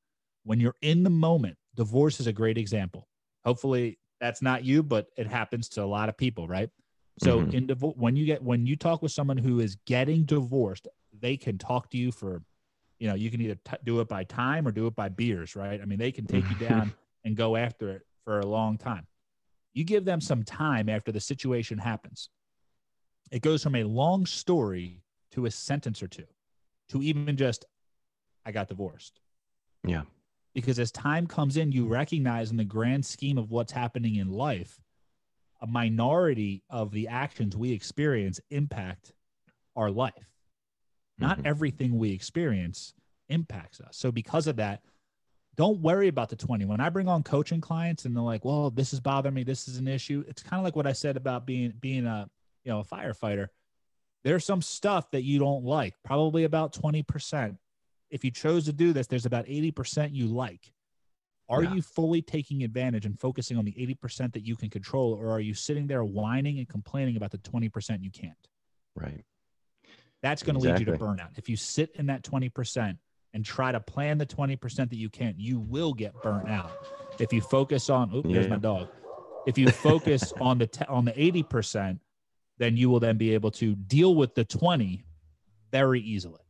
[0.48, 3.06] when you're in the moment, divorce is a great example.
[3.44, 6.70] Hopefully that's not you, but it happens to a lot of people, right?
[7.18, 7.54] So mm-hmm.
[7.54, 10.88] in divorce, when you get when you talk with someone who is getting divorced,
[11.20, 12.42] they can talk to you for,
[12.98, 15.54] you know, you can either t- do it by time or do it by beers,
[15.54, 15.82] right?
[15.82, 16.94] I mean, they can take you down
[17.26, 19.06] and go after it for a long time.
[19.74, 22.30] You give them some time after the situation happens.
[23.30, 26.26] It goes from a long story to a sentence or two,
[26.90, 27.64] to even just,
[28.44, 29.20] I got divorced.
[29.86, 30.02] Yeah
[30.54, 34.28] because as time comes in, you recognize in the grand scheme of what's happening in
[34.28, 34.80] life,
[35.60, 39.12] a minority of the actions we experience impact
[39.76, 40.32] our life.
[41.16, 41.46] Not mm-hmm.
[41.46, 42.92] everything we experience
[43.28, 43.96] impacts us.
[43.96, 44.82] So, because of that,
[45.56, 46.64] don't worry about the 20.
[46.64, 49.68] When I bring on coaching clients and they're like, well, this is bothering me, this
[49.68, 50.24] is an issue.
[50.26, 52.28] It's kind of like what I said about being being a
[52.68, 53.48] you know a firefighter.
[54.22, 57.57] There's some stuff that you don't like, probably about 20%
[58.11, 60.72] if you chose to do this, there's about 80% you like.
[61.48, 61.74] Are yeah.
[61.74, 65.40] you fully taking advantage and focusing on the 80% that you can control, or are
[65.40, 68.35] you sitting there whining and complaining about the 20% you can't?
[68.94, 69.24] Right.
[70.22, 70.85] That's going to exactly.
[70.85, 71.38] lead you to burnout.
[71.38, 72.98] If you sit in that 20%
[73.33, 76.72] and try to plan the 20% that you can't, you will get burnt out.
[77.18, 78.35] If you focus on, oh, yeah.
[78.35, 78.88] there's my dog.
[79.46, 81.98] If you focus on the te- on the 80%,
[82.59, 85.05] then you will then be able to deal with the 20
[85.71, 86.40] very easily.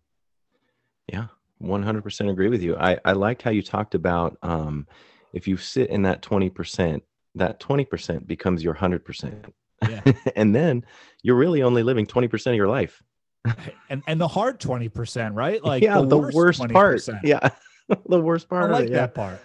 [1.10, 1.26] Yeah.
[1.62, 2.76] 100% agree with you.
[2.76, 4.86] I, I liked how you talked about um,
[5.32, 7.00] if you sit in that 20%,
[7.34, 9.52] that 20% becomes your 100%.
[9.88, 10.00] Yeah.
[10.36, 10.84] and then
[11.22, 13.02] you're really only living 20% of your life.
[13.90, 15.62] and and the hard 20%, right?
[15.62, 17.08] Like yeah, the, the worst, worst part.
[17.22, 17.48] Yeah.
[18.08, 18.64] the worst part.
[18.64, 19.24] I like it, that yeah.
[19.24, 19.40] part.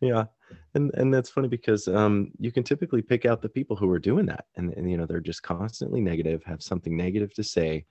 [0.00, 0.24] Yeah.
[0.78, 3.98] And and that's funny because um you can typically pick out the people who are
[3.98, 7.84] doing that and, and you know they're just constantly negative, have something negative to say.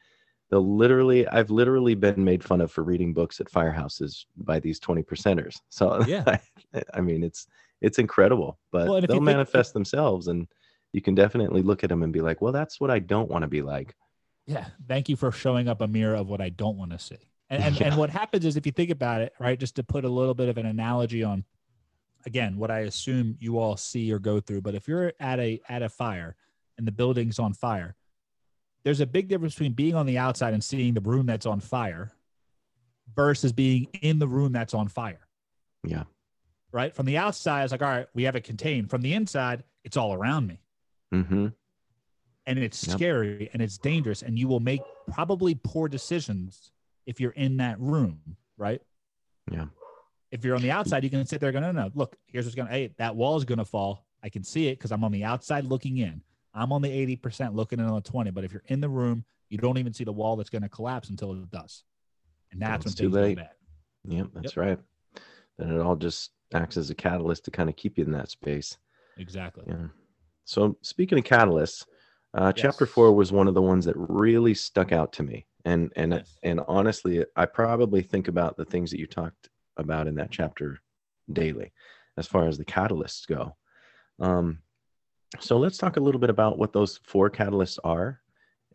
[0.50, 4.80] They'll literally i've literally been made fun of for reading books at firehouses by these
[4.80, 5.58] 20 percenters.
[5.70, 6.24] So yeah.
[6.74, 7.48] I, I mean it's
[7.82, 10.48] it's incredible but well, they'll manifest think, themselves and
[10.94, 13.44] you can definitely look at them and be like well that's what i don't want
[13.44, 13.94] to be like.
[14.46, 17.20] Yeah thank you for showing up a mirror of what i don't want to see.
[17.50, 17.88] And and, yeah.
[17.88, 20.34] and what happens is if you think about it right just to put a little
[20.34, 21.44] bit of an analogy on
[22.28, 25.60] again what i assume you all see or go through but if you're at a
[25.68, 26.36] at a fire
[26.78, 27.96] and the building's on fire
[28.88, 31.60] there's a big difference between being on the outside and seeing the room that's on
[31.60, 32.14] fire
[33.14, 35.28] versus being in the room that's on fire.
[35.84, 36.04] Yeah.
[36.72, 36.96] Right.
[36.96, 38.90] From the outside, it's like, all right, we have it contained.
[38.90, 40.62] From the inside, it's all around me.
[41.14, 41.48] Mm-hmm.
[42.46, 42.96] And it's yep.
[42.96, 44.22] scary and it's dangerous.
[44.22, 46.72] And you will make probably poor decisions
[47.06, 48.22] if you're in that room.
[48.58, 48.82] Right.
[49.52, 49.66] Yeah.
[50.32, 52.56] If you're on the outside, you can sit there going, no, no, look, here's what's
[52.56, 54.06] going to, hey, that wall is going to fall.
[54.24, 56.22] I can see it because I'm on the outside looking in.
[56.54, 58.32] I'm on the 80% looking in on the 20.
[58.32, 60.70] But if you're in the room, you don't even see the wall that's going to
[60.70, 61.84] collapse until it does.
[62.52, 63.38] And that's when too late.
[63.38, 63.52] bad.
[64.06, 64.66] Yep, that's yep.
[64.66, 64.80] right.
[65.58, 68.30] Then it all just acts as a catalyst to kind of keep you in that
[68.30, 68.78] space.
[69.18, 69.66] Exactly.
[69.68, 69.88] Yeah.
[70.46, 71.86] So speaking of catalysts,
[72.34, 72.62] uh, yes.
[72.62, 75.46] chapter four was one of the ones that really stuck out to me.
[75.66, 76.38] And and yes.
[76.44, 80.80] and honestly, I probably think about the things that you talked about in that chapter
[81.32, 81.72] daily,
[82.18, 83.56] as far as the catalysts go.
[84.20, 84.60] Um,
[85.40, 88.22] so let's talk a little bit about what those four catalysts are.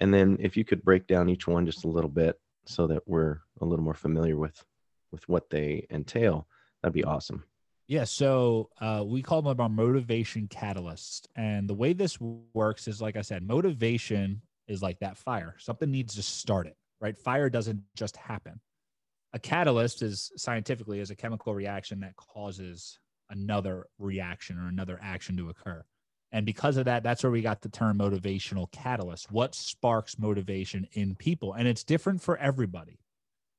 [0.00, 3.02] And then if you could break down each one just a little bit so that
[3.06, 4.62] we're a little more familiar with
[5.10, 6.46] with what they entail,
[6.82, 7.44] that'd be awesome.
[7.86, 11.26] Yeah, so uh, we call them our motivation catalysts.
[11.36, 12.18] And the way this
[12.54, 15.56] works is, like I said, motivation is like that fire.
[15.58, 17.18] Something needs to start it, right?
[17.18, 18.60] Fire doesn't just happen.
[19.34, 22.98] A catalyst is scientifically is a chemical reaction that causes
[23.30, 25.82] another reaction or another action to occur.
[26.32, 29.30] And because of that, that's where we got the term motivational catalyst.
[29.30, 31.54] What sparks motivation in people?
[31.54, 32.98] And it's different for everybody.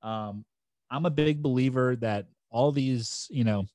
[0.01, 0.45] Um,
[0.89, 3.65] I'm a big believer that all these, you know,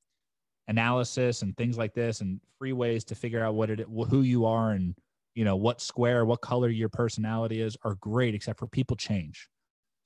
[0.69, 4.45] analysis and things like this and free ways to figure out what it who you
[4.45, 4.95] are and
[5.39, 9.49] you know, what square, what color your personality is are great, except for people change.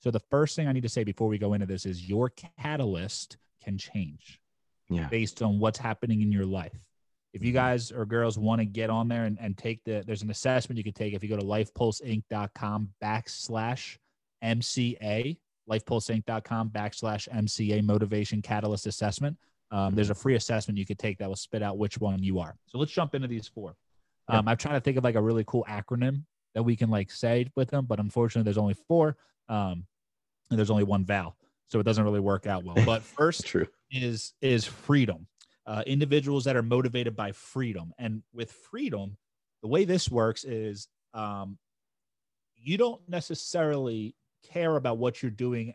[0.03, 2.29] So the first thing I need to say before we go into this is your
[2.59, 4.41] catalyst can change
[4.89, 5.07] Yeah.
[5.07, 6.77] based on what's happening in your life.
[7.31, 7.55] If you Mhm.
[7.55, 10.77] guys or girls want to get on there and, and take the, there's an assessment
[10.77, 13.97] you can take if you go to lifepulseinc.com backslash
[14.43, 15.37] MCA,
[15.69, 19.37] lifepulseinc.com backslash MCA motivation catalyst assessment.
[19.71, 22.39] Um, there's a free assessment you could take that will spit out which one you
[22.39, 22.57] are.
[22.67, 23.77] So let's jump into these four.
[24.29, 24.39] Yeah.
[24.39, 27.09] Um, I'm trying to think of like a really cool acronym that we can like
[27.09, 29.15] say with them, but unfortunately there's only four.
[29.47, 29.87] Um,
[30.49, 31.35] and there's only one vowel.
[31.69, 32.77] So it doesn't really work out well.
[32.85, 33.67] But first, True.
[33.91, 35.27] is is freedom.
[35.65, 39.17] Uh, individuals that are motivated by freedom, and with freedom,
[39.61, 41.57] the way this works is um,
[42.55, 44.15] you don't necessarily
[44.51, 45.73] care about what you're doing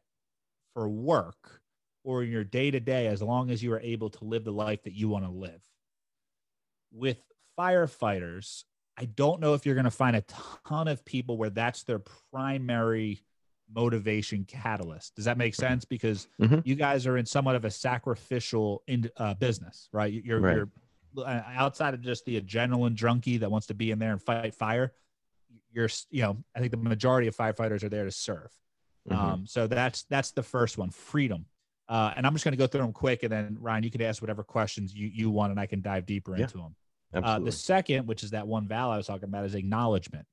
[0.75, 1.63] for work
[2.05, 4.53] or in your day to day, as long as you are able to live the
[4.53, 5.61] life that you want to live.
[6.93, 7.19] With
[7.59, 8.65] firefighters,
[8.97, 10.25] I don't know if you're going to find a
[10.67, 12.01] ton of people where that's their
[12.33, 13.23] primary
[13.73, 15.15] motivation catalyst.
[15.15, 15.85] Does that make sense?
[15.85, 16.63] Because Mhm.
[16.65, 20.13] you guys are in somewhat of a sacrificial in, uh, business, right?
[20.13, 20.57] You're, Right.
[20.57, 20.71] you're
[21.19, 24.55] uh, outside of just the adrenaline junkie that wants to be in there and fight
[24.55, 24.93] fire.
[25.73, 28.51] You're, you know, I think the majority of firefighters are there to serve.
[29.09, 29.17] Mhm.
[29.17, 31.47] Um, so that's that's the first one, freedom.
[31.89, 34.03] Uh, and I'm just going to go through them quick, and then Ryan, you can
[34.03, 36.43] ask whatever questions you you want, and I can dive deeper Yeah.
[36.43, 36.77] into them.
[37.15, 40.27] Uh, the second, which is that one vowel I was talking about, is acknowledgement.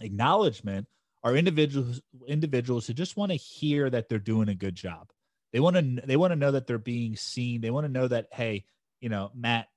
[0.00, 0.88] Acknowledgement
[1.24, 5.10] are individuals individuals who just want to hear that they're doing a good job.
[5.52, 7.62] They want to they want to know that they're being seen.
[7.62, 8.66] They want to know that hey,
[9.00, 9.68] you know, Matt,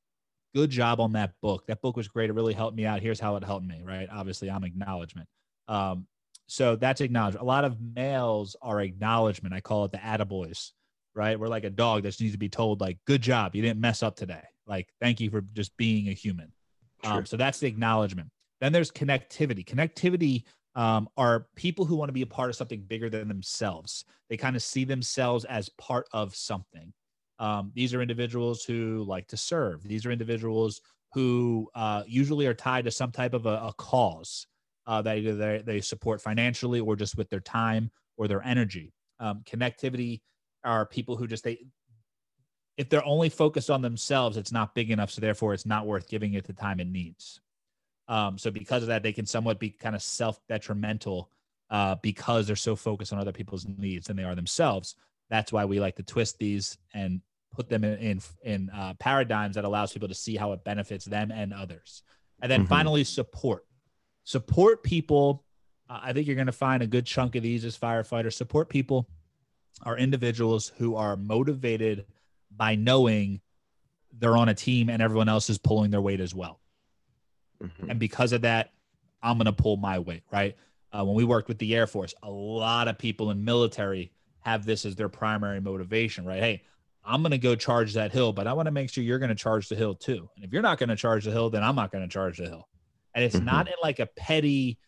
[0.53, 1.65] good job on that book.
[1.67, 2.29] That book was great.
[2.29, 3.01] It really helped me out.
[3.01, 3.81] Here's how it helped me.
[3.83, 4.09] Right.
[4.11, 5.29] Obviously, I'm acknowledgement.
[5.69, 6.05] Um,
[6.47, 7.43] so that's acknowledgement.
[7.43, 9.55] A lot of males are acknowledgement.
[9.55, 10.71] I call it the attaboys.
[11.15, 11.39] Right.
[11.39, 13.55] We're like a dog that needs to be told like, good job.
[13.55, 14.43] You didn't mess up today.
[14.67, 16.51] Like, thank you for just being a human.
[17.03, 18.29] Um, so that's the acknowledgement.
[18.59, 19.65] Then there's connectivity.
[19.65, 20.43] Connectivity
[20.77, 24.05] um, are people who want to be a part of something bigger than themselves.
[24.29, 26.93] They kind of see themselves as part of something.
[27.39, 29.83] Um, these are individuals who like to serve.
[29.83, 30.81] These are individuals
[31.13, 34.45] who uh, usually are tied to some type of a, a cause
[34.85, 38.93] uh, that either they, they support financially or just with their time or their energy.
[39.19, 40.21] Um, connectivity
[40.63, 41.59] are people who just they
[42.77, 45.09] if they're only focused on themselves, it's not big enough.
[45.09, 47.41] So therefore, it's not worth giving it the time it needs.
[48.07, 51.29] Um, so because of that, they can somewhat be kind of self detrimental
[51.69, 54.95] uh, because they're so focused on other people's needs than they are themselves.
[55.29, 59.55] That's why we like to twist these and put them in in, in uh, paradigms
[59.55, 62.03] that allows people to see how it benefits them and others.
[62.41, 62.69] And then Mhm.
[62.69, 63.65] finally, support.
[64.23, 65.43] Support people.
[65.89, 68.33] Uh, I think you're going to find a good chunk of these as firefighters.
[68.33, 69.09] Support people
[69.83, 72.05] are individuals who are motivated
[72.51, 73.41] by knowing
[74.13, 76.59] they're on a team and everyone else is pulling their weight as well.
[77.61, 77.89] Mhm.
[77.89, 78.71] And because of that,
[79.21, 80.55] I'm going to pull my weight, right?
[80.91, 84.65] Uh, when we worked with the Air Force, a lot of people in military have
[84.65, 86.39] this as their primary motivation, right?
[86.41, 86.63] Hey,
[87.03, 89.29] I'm going to go charge that hill, but I want to make sure you're going
[89.29, 90.29] to charge the hill too.
[90.35, 92.37] And if you're not going to charge the hill, then I'm not going to charge
[92.37, 92.67] the hill.
[93.13, 93.45] And it's Mhm.
[93.45, 94.79] not in like a petty,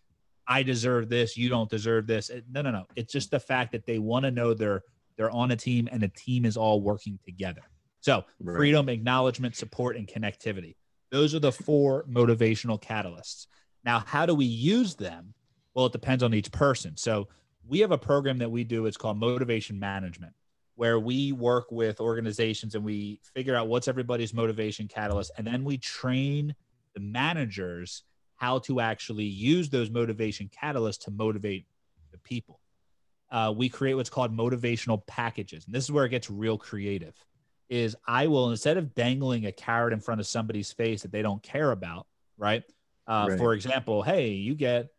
[0.47, 2.29] I deserve this, you don't deserve this.
[2.29, 2.85] It- no, no, no.
[2.95, 4.81] It's just the fact that they want to know they're
[5.17, 7.61] they're on a team and the team is all working together.
[7.99, 8.55] So Right.
[8.55, 10.77] freedom, acknowledgement, support, and connectivity.
[11.11, 13.47] Those are the four motivational catalysts.
[13.83, 15.33] Now, how do we use them?
[15.73, 16.97] Well, it depends on each person.
[16.97, 17.27] So
[17.67, 18.85] we have a program that we do.
[18.85, 20.33] It's called motivation management,
[20.75, 25.63] where we work with organizations and we figure out what's everybody's motivation catalyst, and then
[25.63, 26.55] we train
[26.93, 28.03] the managers
[28.35, 31.65] how to actually use those motivation catalysts to motivate
[32.11, 32.59] the people.
[33.31, 37.13] Uh, we create what's called motivational packages, and this is where it gets real creative.
[37.69, 41.21] Is I will instead of dangling a carrot in front of somebody's face that they
[41.21, 42.63] don't care about, right?
[43.07, 43.37] Uh, Right.
[43.37, 44.89] For example, hey, you get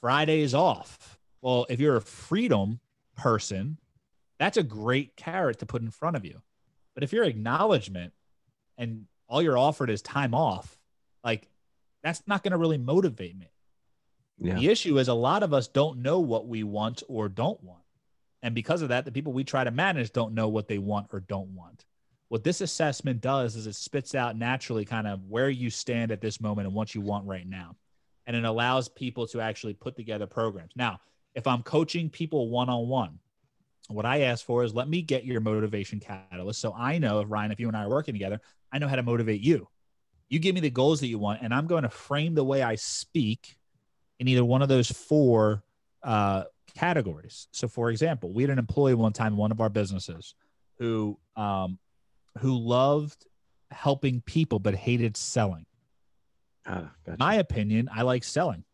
[0.00, 1.18] Fridays off.
[1.42, 2.80] Well, if you're a freedom
[3.16, 3.78] person,
[4.38, 6.42] that's a great carrot to put in front of you.
[6.94, 8.12] But if you're acknowledgement
[8.76, 10.78] and all you're offered is time off,
[11.22, 11.48] like
[12.02, 13.50] that's not going to really motivate me.
[14.40, 14.54] Yeah.
[14.54, 17.82] The issue is a lot of us don't know what we want or don't want.
[18.42, 21.08] And because of that, the people we try to manage don't know what they want
[21.12, 21.84] or don't want.
[22.28, 26.20] What this assessment does is it spits out naturally kind of where you stand at
[26.20, 27.76] this moment and what you want right now.
[28.26, 30.72] And it allows people to actually put together programs.
[30.76, 31.00] Now,
[31.34, 33.18] if I'm coaching people one on one,
[33.88, 36.60] what I ask for is let me get your motivation catalyst.
[36.60, 39.02] So I know, Ryan, if you and I are working together, I know how to
[39.02, 39.66] motivate you.
[40.28, 42.62] You give me the goals that you want, and I'm going to frame the way
[42.62, 43.56] I speak
[44.18, 45.62] in either one of those four
[46.02, 46.44] uh,
[46.76, 47.48] categories.
[47.52, 50.34] So, for example, we had an employee one time in one of our businesses
[50.78, 51.78] who um,
[52.40, 53.26] who loved
[53.70, 55.66] helping people but hated selling.
[56.66, 57.16] Ah, gotcha.
[57.18, 58.64] My opinion, I like selling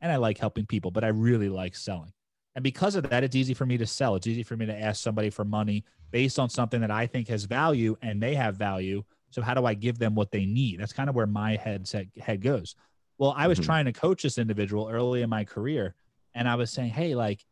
[0.00, 2.12] and I like helping people, but I really like selling.
[2.54, 4.16] And because of that, it's easy for me to sell.
[4.16, 7.28] It's easy for me to ask somebody for money based on something that I think
[7.28, 9.04] has value and they have value.
[9.30, 10.80] So how do I give them what they need?
[10.80, 12.74] That's kind of where my head set, head goes.
[13.18, 13.64] Well, I was Mhm.
[13.64, 15.94] trying to coach this individual early in my career,
[16.34, 17.44] and I was saying, "Hey, like,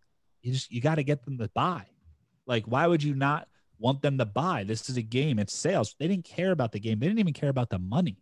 [0.42, 1.86] you just you got to get them to buy.
[2.46, 3.48] Like, why would you not
[3.78, 4.64] want them to buy?
[4.64, 5.38] This is a game.
[5.38, 5.94] It's sales.
[5.98, 6.98] They didn't care about the game.
[6.98, 8.18] They didn't even care about the money.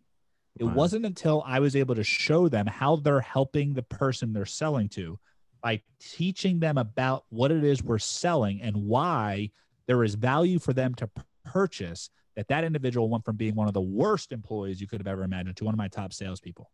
[0.57, 0.73] It Wow.
[0.73, 4.89] wasn't until I was able to show them how they're helping the person they're selling
[4.89, 5.19] to
[5.61, 9.51] by teaching them about what it is we're selling and why
[9.87, 11.09] there is value for them to
[11.43, 15.07] purchase that that individual went from being one of the worst employees you could have
[15.07, 16.69] ever imagined to one of my top salespeople.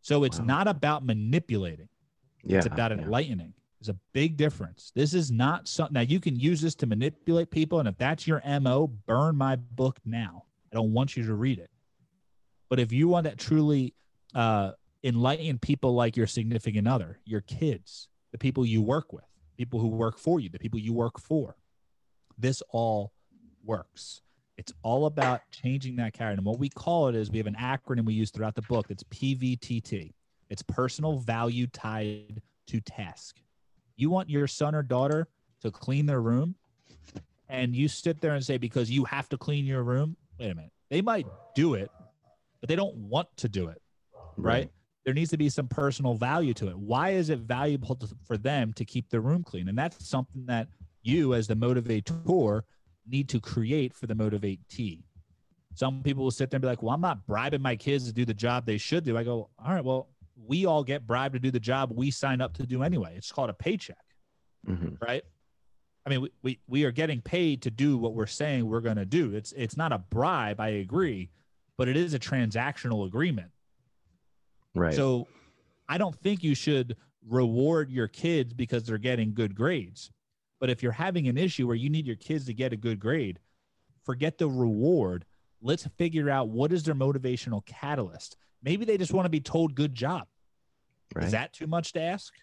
[0.00, 0.44] So it's Wow.
[0.46, 1.88] not about manipulating.
[2.44, 2.98] yeah, It's about yeah.
[2.98, 3.54] enlightening.
[3.80, 4.92] There's a big difference.
[4.94, 7.78] This is not something now you can use this to manipulate people.
[7.78, 10.44] And if that's your MO, burn my book now.
[10.72, 11.70] I don't want you to read it.
[12.68, 13.94] But if you want to truly
[14.34, 14.72] uh,
[15.04, 19.24] enlighten people like your significant other, your kids, the people you work with,
[19.56, 21.56] people who work for you, the people you work for,
[22.36, 23.12] this all
[23.64, 24.22] works.
[24.56, 26.38] It's all about changing that character.
[26.38, 28.88] And what we call it is we have an acronym we use throughout the book
[28.88, 30.12] that's PVTT.
[30.50, 33.40] It's personal value tied to task.
[33.98, 35.28] You want your son or daughter
[35.60, 36.54] to clean their room,
[37.48, 40.54] and you sit there and say, because you have to clean your room, wait a
[40.54, 40.70] minute.
[40.88, 41.90] They might do it,
[42.60, 43.82] but they don't want to do it,
[44.36, 44.70] right?
[45.04, 46.78] There needs to be some personal value to it.
[46.78, 49.68] Why is it valuable to, for them to keep their room clean?
[49.68, 50.68] And that's something that
[51.02, 52.62] you, as the motivator,
[53.06, 55.02] need to create for the motivatee.
[55.74, 58.12] Some people will sit there and be like, well, I'm not bribing my kids to
[58.12, 59.16] do the job they should do.
[59.16, 60.08] I go, all right, well,
[60.46, 63.14] we all get bribed to do the job we sign up to do anyway.
[63.16, 64.04] It's called a paycheck,
[64.66, 65.00] Mhm.
[65.00, 65.22] right?
[66.06, 68.96] I mean, we, we, we are getting paid to do what we're saying we're going
[68.96, 69.34] to do.
[69.34, 71.30] It's, it's not a bribe, I agree,
[71.76, 73.50] but it is a transactional agreement.
[74.74, 74.94] Right.
[74.94, 75.26] So
[75.88, 76.96] I don't think you should
[77.28, 80.10] reward your kids because they're getting good grades.
[80.60, 82.98] But if you're having an issue where you need your kids to get a good
[83.00, 83.38] grade,
[84.04, 85.24] forget the reward.
[85.60, 88.36] Let's figure out what is their motivational catalyst.
[88.62, 90.26] Maybe they just want to be told good job.
[91.14, 91.26] right.
[91.26, 92.34] Is that too much to ask?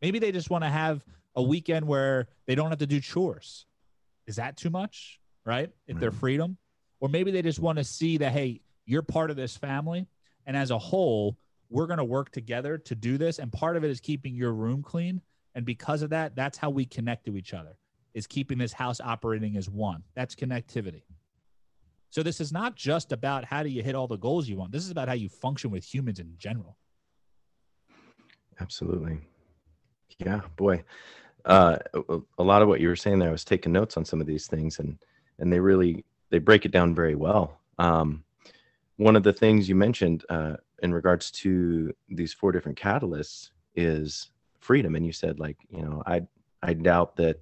[0.00, 3.66] Maybe they just want to have a weekend where they don't have to do chores.
[4.26, 5.20] Is that too much?
[5.44, 5.70] Right?
[5.86, 6.56] If they're freedom.
[7.00, 10.06] Or maybe they just want to see that, hey, you're part of this family.
[10.46, 11.36] And as a whole,
[11.68, 13.38] we're going to work together to do this.
[13.38, 15.20] And part of it is keeping your room clean.
[15.54, 17.76] And because of that, that's how we connect to each other,
[18.14, 20.02] is keeping this house operating as one.
[20.14, 21.02] That's connectivity.
[22.12, 24.70] So this is not just about how do you hit all the goals you want.
[24.70, 26.76] This is about how you function with humans in general.
[28.60, 29.18] Absolutely.
[30.18, 30.84] Yeah, boy.
[31.46, 31.78] Uh,
[32.38, 34.26] a, lot of what you were saying there, I was taking notes on some of
[34.26, 34.98] these things, and
[35.38, 37.58] and they really they break it down very well.
[37.78, 38.22] Um,
[38.98, 44.28] one of the things you mentioned uh, in regards to these four different catalysts is
[44.60, 46.20] freedom, and you said like you know I
[46.62, 47.40] I doubt that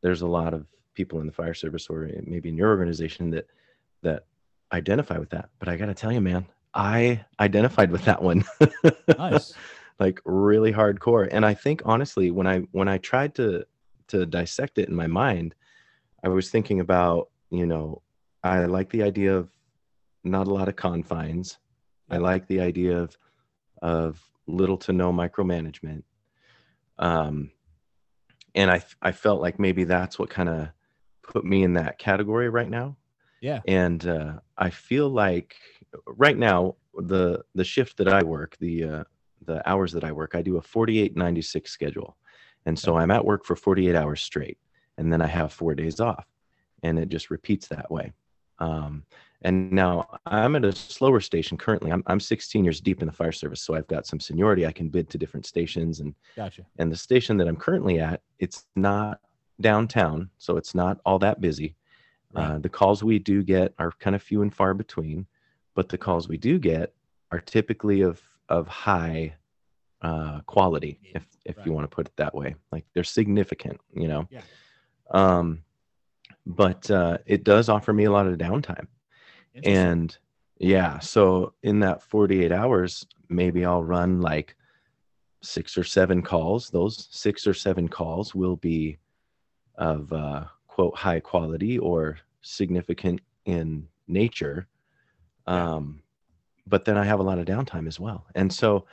[0.00, 3.46] there's a lot of people in the fire service or maybe in your organization that
[4.02, 4.24] that
[4.72, 5.50] identify with that.
[5.58, 8.44] But I got to tell you, man, I identified with that one.
[9.18, 9.54] Nice.
[10.00, 13.64] like really hardcore and i think honestly when i when i tried to
[14.08, 15.54] to dissect it in my mind
[16.24, 18.02] i was thinking about you know
[18.42, 19.50] i like the idea of
[20.24, 21.58] not a lot of confines
[22.10, 23.16] i like the idea of
[23.80, 26.02] of little to no micromanagement
[26.98, 27.50] um
[28.54, 30.68] and i i felt like maybe that's what kind of
[31.22, 32.96] put me in that category right now
[33.42, 33.60] Yeah.
[33.66, 35.56] and uh, i feel like
[36.06, 39.04] right now the the shift that i work the uh,
[39.44, 42.16] the hours that i work i do a 48 96 schedule.
[42.64, 44.58] And so i'm at work for 48 hours straight
[44.96, 46.26] and then i have four days off
[46.84, 48.12] and it just repeats that way.
[48.60, 49.04] Um,
[49.42, 51.90] and now i'm at a slower station currently.
[51.90, 54.66] I'm, I'm 16 years deep in the fire service so i've got some seniority.
[54.66, 56.64] I can bid to different stations and Gotcha.
[56.78, 59.18] and the station that i'm currently at it's not
[59.60, 61.74] downtown so it's not all that busy
[62.34, 62.52] Right.
[62.52, 65.26] uh, the calls we do get are kind of few and far between,
[65.74, 66.94] but the calls we do get
[67.30, 69.34] are typically of of high
[70.02, 71.66] uh, quality, if if right.
[71.66, 72.54] you want to put it that way.
[72.70, 74.28] Like they're significant, you know.
[74.30, 74.42] Yeah.
[75.10, 75.62] Um,
[76.46, 78.86] but uh, it does offer me a lot of downtime,
[79.64, 80.16] and
[80.58, 80.98] yeah.
[80.98, 84.56] So in that forty eight hours, maybe I'll run like
[85.42, 86.70] six or seven calls.
[86.70, 88.98] Those six or seven calls will be
[89.76, 94.66] of uh, quote high quality or significant in nature.
[95.46, 96.02] Um,
[96.66, 98.24] but then I have a lot of downtime as well.
[98.34, 98.86] And so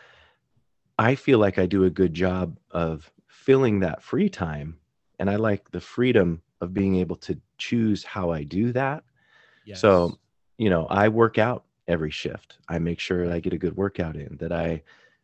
[0.98, 4.78] I feel like I do a good job of filling that free time.
[5.20, 9.06] And I like the freedom of being able to choose how I do that.
[9.64, 9.80] Yes.
[9.80, 10.20] So,
[10.58, 12.58] you know, I work out every shift.
[12.68, 14.84] I make sure I get a good workout in, that I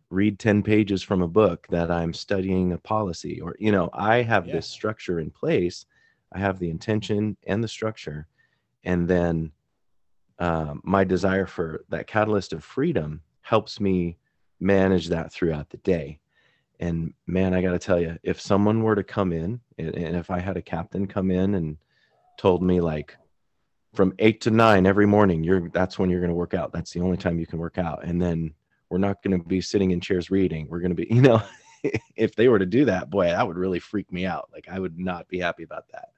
[0.09, 4.21] read 10 pages from a book, that I'm studying a policy, or, you know, I
[4.21, 4.51] have Yeah.
[4.51, 5.85] this structure in place.
[6.35, 8.27] I have the intention and the structure.
[8.83, 9.51] And then
[10.37, 14.17] um, my desire for that catalyst of freedom helps me
[14.59, 16.19] manage that throughout the day.
[16.81, 20.17] And man, I got to tell you, if someone were to come in, and, and
[20.17, 21.77] if I had a captain come in and
[22.37, 23.15] told me like
[23.93, 26.73] from eight to nine every morning, you're that's when you're going to work out.
[26.73, 28.03] That's the only time you can work out.
[28.03, 28.53] And then
[28.89, 30.67] we're not going to be sitting in chairs reading.
[30.69, 31.41] We're going to be, you know,
[32.17, 34.49] if they were to do that, boy, that would really freak me out.
[34.51, 36.09] Like I would not be happy about that.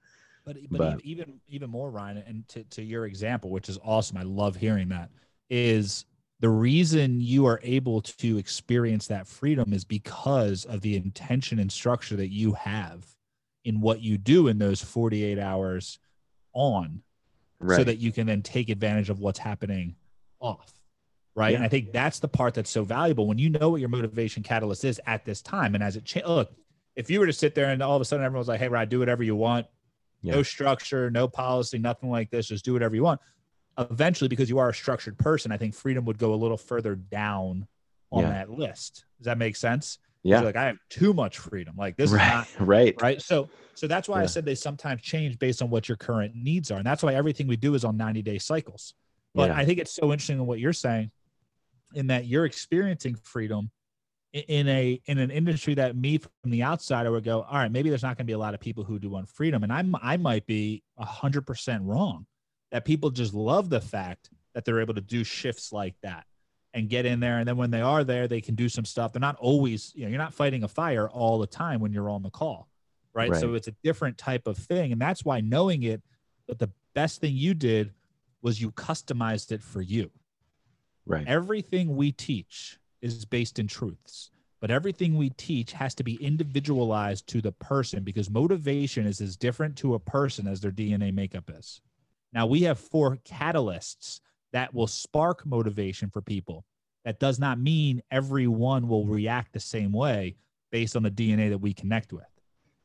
[0.48, 4.16] But but, But- even even more, Ryan, and to, to your example, which is awesome.
[4.18, 5.10] I love hearing that.
[5.50, 6.06] Is
[6.40, 11.70] the reason you are able to experience that freedom is because of the intention and
[11.72, 13.06] structure that you have
[13.66, 16.00] in what you do in those 48 hours
[16.54, 17.02] on
[17.60, 17.78] Right.
[17.78, 19.96] so that you can then take advantage of what's happening
[20.40, 20.72] off.
[21.36, 21.50] Right.
[21.52, 21.56] Yeah.
[21.58, 24.44] And I think that's the part that's so valuable when you know what your motivation
[24.44, 25.74] catalyst is at this time.
[25.76, 26.54] And as it changes, look,
[26.96, 28.90] if you were to sit there and all of a sudden everyone's like, hey, Rod,
[28.90, 29.66] do whatever you want,
[30.28, 30.36] Yeah.
[30.36, 33.20] no structure, no policy, nothing like this, just do whatever you want.
[33.80, 36.96] Eventually, because you are a structured person, I think freedom would go a little further
[36.96, 37.68] down
[38.12, 38.30] on Yeah.
[38.30, 39.06] that list.
[39.20, 40.00] Does that make sense?
[40.24, 40.38] yeah.
[40.38, 41.76] you're like, I have too much freedom.
[41.78, 42.28] Like this is right.
[42.28, 43.02] not right.
[43.02, 46.34] right so so that's why i said they sometimes change based on what your current
[46.36, 48.96] needs are and that's why everything we do is on 90 day cycles
[49.36, 49.56] but Yeah.
[49.58, 51.12] i think it's so interesting in what you're saying
[51.94, 53.70] in that you're experiencing freedom
[54.34, 57.90] in a in an industry that me from the outsider would go all right maybe
[57.90, 59.96] there's not going to be a lot of people who do want freedom and i'm
[60.02, 62.26] i might be 100% wrong
[62.72, 66.26] that people just love the fact that they're able to do shifts like that
[66.74, 67.40] and get in there.
[67.40, 69.14] And then when they are there they can do some stuff.
[69.14, 72.10] They're not always you know you're not fighting a fire all the time when you're
[72.10, 72.68] on the call
[73.14, 74.92] right, so it's a different type of thing.
[74.92, 76.02] And that's why knowing it
[76.48, 77.92] but the best thing you did
[78.42, 80.12] was you customized it for you.
[81.06, 81.26] Right.
[81.26, 87.28] everything we teach is based in truths but everything we teach has to be individualized
[87.28, 91.52] to the person because motivation is as different to a person as their dna makeup
[91.56, 91.82] is.
[92.34, 94.20] Now we have four catalysts
[94.54, 96.66] that will spark motivation for people.
[97.06, 100.36] That does not mean everyone will react the same way
[100.72, 102.26] based on the dna that we connect with.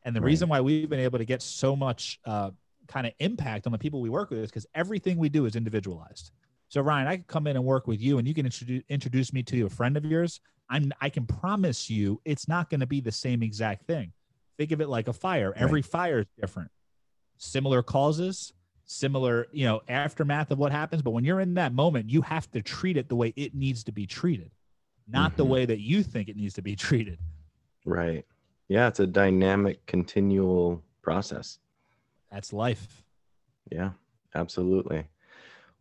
[0.04, 0.26] And the Right.
[0.26, 2.50] reason why we've been able to get so much uh,
[2.86, 5.56] kind of impact on the people we work with is because everything we do is
[5.56, 6.32] individualized
[6.72, 9.30] so Ryan, I could come in and work with you, and you can introduce introduce
[9.30, 10.40] me to a friend of yours.
[10.70, 14.10] I'm I can promise you, it's not going to be the same exact thing.
[14.56, 15.52] Think of it like a fire.
[15.54, 16.70] Every fire is different.
[17.36, 18.54] Similar causes,
[18.86, 21.02] similar you know aftermath of what happens.
[21.02, 23.84] But when you're in that moment, you have to treat it the way it needs
[23.84, 24.50] to be treated,
[25.06, 25.48] not the Mhm.
[25.48, 27.18] way that you think it needs to be treated.
[27.84, 28.24] Right.
[28.68, 28.88] Yeah.
[28.88, 31.58] It's a dynamic, continual process.
[32.30, 33.04] That's life.
[33.70, 33.90] Yeah,
[34.34, 35.04] absolutely.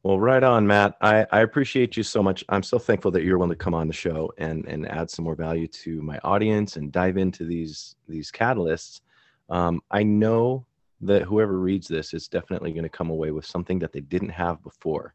[0.03, 0.95] Well, right on, Matt.
[0.99, 2.43] I, I appreciate you so much.
[2.49, 5.25] I'm so thankful that you're willing to come on the show and and add some
[5.25, 9.01] more value to my audience and dive into these these catalysts.
[9.49, 10.65] Um, I know
[11.01, 14.29] that whoever reads this is definitely going to come away with something that they didn't
[14.29, 15.13] have before.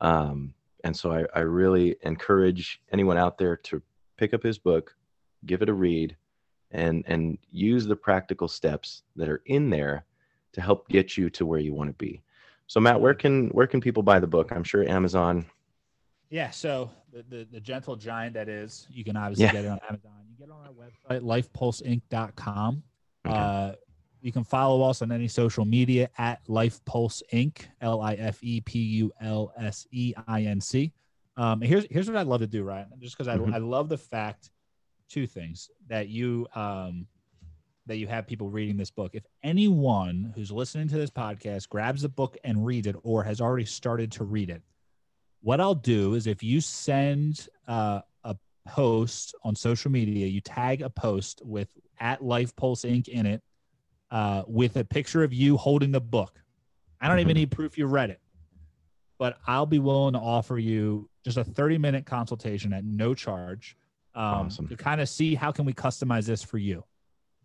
[0.00, 0.54] Um,
[0.84, 3.82] and so I, I really encourage anyone out there to
[4.16, 4.94] pick up his book,
[5.46, 6.16] give it a read,
[6.70, 10.04] and and use the practical steps that are in there
[10.52, 12.22] to help get you to where you want to be.
[12.66, 14.50] So Matt, where can where can people buy the book?
[14.52, 15.46] I'm sure Amazon.
[16.30, 19.52] Yeah, so the, the, the gentle giant that is, you can obviously Yeah.
[19.52, 20.12] get it on Amazon.
[20.30, 20.72] You get it on our
[21.20, 22.82] website, lifepulseinc.com.
[23.26, 23.36] Okay.
[23.36, 23.72] Uh,
[24.22, 27.66] you can follow us on any social media at Life Pulse Inc.
[27.80, 30.92] L I F E P U L S E I N C.
[31.36, 32.86] Um, here's here's what I'd love to do, Ryan.
[33.00, 33.52] Just because I, Mhm.
[33.52, 34.50] I love the fact,
[35.08, 37.06] two things that you um,
[37.86, 39.10] that you have people reading this book.
[39.14, 43.40] If anyone who's listening to this podcast grabs the book and reads it, or has
[43.40, 44.62] already started to read it,
[45.42, 48.36] what I'll do is if you send uh, a
[48.68, 51.68] post on social media, you tag a post with
[51.98, 53.08] at Life Pulse Inc.
[53.08, 53.42] in it
[54.12, 56.40] uh, with a picture of you holding the book.
[57.00, 57.40] I don't even Mhm.
[57.40, 58.20] need proof you read it,
[59.18, 63.76] but I'll be willing to offer you just a 30 minute consultation at no charge
[64.14, 64.68] um, Awesome.
[64.68, 66.84] to kind of see how can we customize this for you.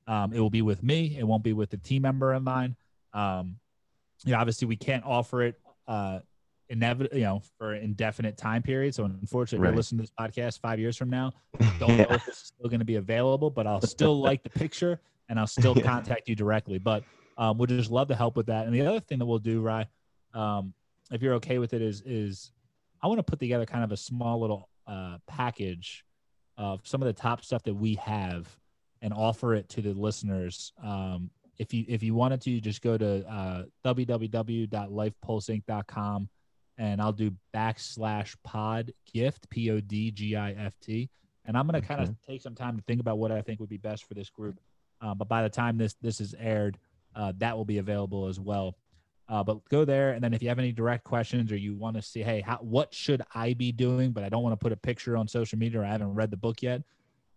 [0.08, 1.18] Um, it will be with me.
[1.20, 2.76] It won't be with a team member of mine.
[3.14, 3.58] Um,
[4.26, 5.56] you know, obviously we can't offer it
[5.88, 6.20] uh,
[6.72, 8.96] inevit- you know, for an indefinite time period.
[8.96, 9.70] So unfortunately, if Right.
[9.70, 11.34] you're listening to this podcast five years from now,
[11.80, 14.50] don't know if this is still going to be available, but I'll still like the
[14.50, 15.00] picture
[15.30, 15.84] and I'll still Yeah.
[15.84, 16.78] contact you directly.
[16.78, 17.04] But
[17.38, 18.66] um, we'll just love to help with that.
[18.66, 19.88] And the other thing that we'll do, Rye,
[20.34, 20.74] um,
[21.12, 22.52] if you're okay with it, is is
[23.02, 26.04] I want to put together kind of a small little uh, package
[26.58, 28.48] of some of the top stuff that we have
[29.08, 30.74] and offer it to the listeners.
[30.84, 36.30] Um, if you if you wanted to, just go to uh, www.lifepulseinc.com
[36.78, 41.10] and I'll do backslash pod gift, P O D G I F T.
[41.46, 43.62] And I'm going to kind of take some time to think about what I think
[43.62, 44.60] would be best for this group.
[45.00, 46.78] Uh, but by the time this this is aired,
[47.16, 48.76] uh, that will be available as well.
[49.30, 51.96] Uh, but go there, and then if you have any direct questions or you want
[51.96, 54.12] to see, hey, how, what should I be doing?
[54.12, 56.30] But I don't want to put a picture on social media, or I haven't read
[56.30, 56.84] the book yet.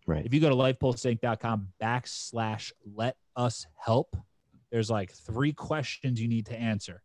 [0.07, 0.25] Right.
[0.25, 4.15] If you go to lifepulseinc.com backslash let us help,
[4.71, 7.01] there's like three questions you need to answer.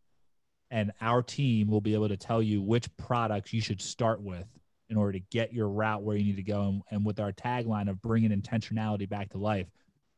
[0.71, 4.47] And our team will be able to tell you which products you should start with
[4.89, 6.63] in order to get your route where you need to go.
[6.63, 9.69] And, and with our tagline of bringing intentionality back to life,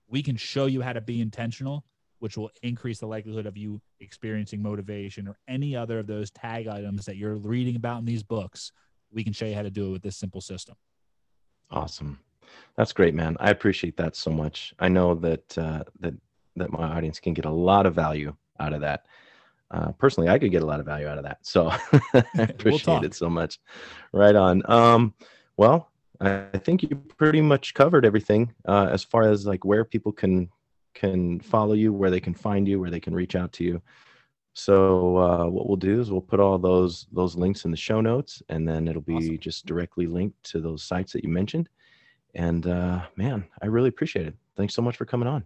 [0.09, 1.85] we can show you how to be intentional,
[2.19, 6.67] which will increase the likelihood of you experiencing motivation or any other of those tag
[6.67, 8.73] items that you're reading about in these books.
[9.11, 10.77] We can show you how to do it with this simple system.
[11.71, 12.19] Awesome.
[12.77, 13.37] That's great, man.
[13.41, 14.75] I appreciate that so much.
[14.79, 16.15] I know that uh, that
[16.57, 19.07] that my audience can get a lot of value out of that.
[19.71, 21.39] Uh, personally, I could get a lot of value out of that.
[21.43, 21.69] So
[22.13, 23.59] I appreciate we'll it so much.
[24.13, 24.63] Right on.
[24.71, 25.15] Um,
[25.57, 25.91] well,
[26.21, 30.49] I think you pretty much covered everything uh, as far as like where people can
[30.95, 33.81] can follow you, where they can find you, where they can reach out to you.
[34.55, 38.01] So uh, what we'll do is we'll put all those those links in the show
[38.01, 39.39] notes, and then it'll be awesome.
[39.39, 41.69] just directly linked to those sites that you mentioned.
[42.39, 44.35] And uh, man, I really appreciate it.
[44.57, 45.45] Thanks so much for coming on.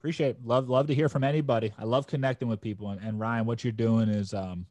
[0.00, 0.44] Appreciate it.
[0.44, 1.72] love love to hear from anybody.
[1.78, 2.90] I love connecting with people.
[2.90, 4.66] And, and Ryan, what you're doing is um,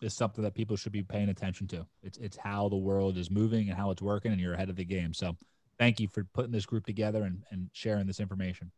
[0.00, 1.86] is something that people should be paying attention to.
[2.02, 4.76] It's it's how the world is moving and how it's working, and you're ahead of
[4.76, 5.12] the game.
[5.12, 5.36] So
[5.78, 8.72] thank you for putting this group together and, and sharing this information.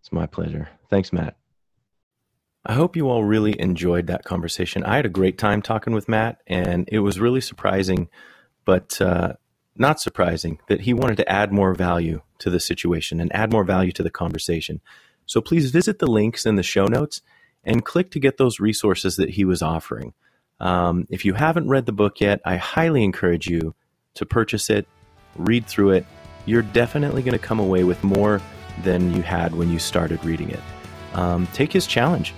[0.00, 0.68] It's my pleasure.
[0.90, 1.36] Thanks, Matt.
[2.66, 4.82] I hope you all really enjoyed that conversation.
[4.82, 8.08] I had a great time talking with Matt, and it was really surprising,
[8.64, 9.34] but uh,
[9.78, 13.64] not surprising that he wanted to add more value to the situation and add more
[13.64, 14.80] value to the conversation.
[15.26, 17.22] So please visit the links in the show notes
[17.64, 20.14] and click to get those resources that he was offering.
[20.60, 23.74] Um, if you haven't read the book yet, I highly encourage you
[24.14, 24.88] to purchase it,
[25.36, 26.06] read through it.
[26.46, 28.40] You're definitely going to come away with more
[28.82, 30.60] than you had when you started reading it.
[31.14, 32.34] Um, take his challenge.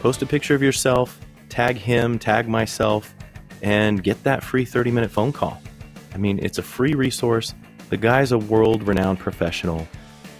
[0.00, 1.18] Post a picture of yourself,
[1.48, 3.14] tag him, tag myself,
[3.62, 5.60] and get that free 30 minute phone call.
[6.14, 7.54] I mean, it's a free resource.
[7.90, 9.86] The guy's a world renowned professional.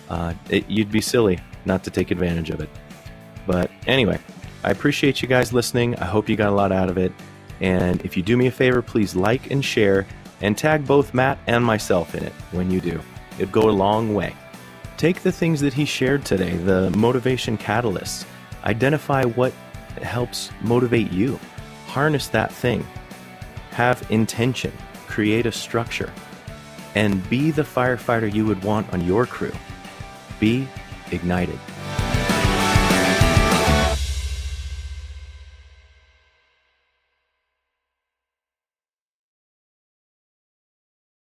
[0.08, 2.70] Uh, it, you'd be silly not to take advantage of it.
[3.46, 4.18] But anyway,
[4.62, 5.96] I appreciate you guys listening.
[5.96, 7.12] I hope you got a lot out of it.
[7.60, 10.06] And if you do me a favor, please like and share
[10.40, 13.00] and tag both Matt and myself in it when you do.
[13.38, 14.34] It'd go a long way.
[14.96, 18.24] Take the things that he shared today, the motivation catalysts,
[18.64, 19.52] identify what
[20.02, 21.38] helps motivate you,
[21.86, 22.86] harness that thing,
[23.70, 24.72] have intention
[25.14, 26.12] create a structure,
[26.96, 29.52] and be the firefighter you would want on your crew.
[30.40, 30.66] Be
[31.12, 31.60] ignited.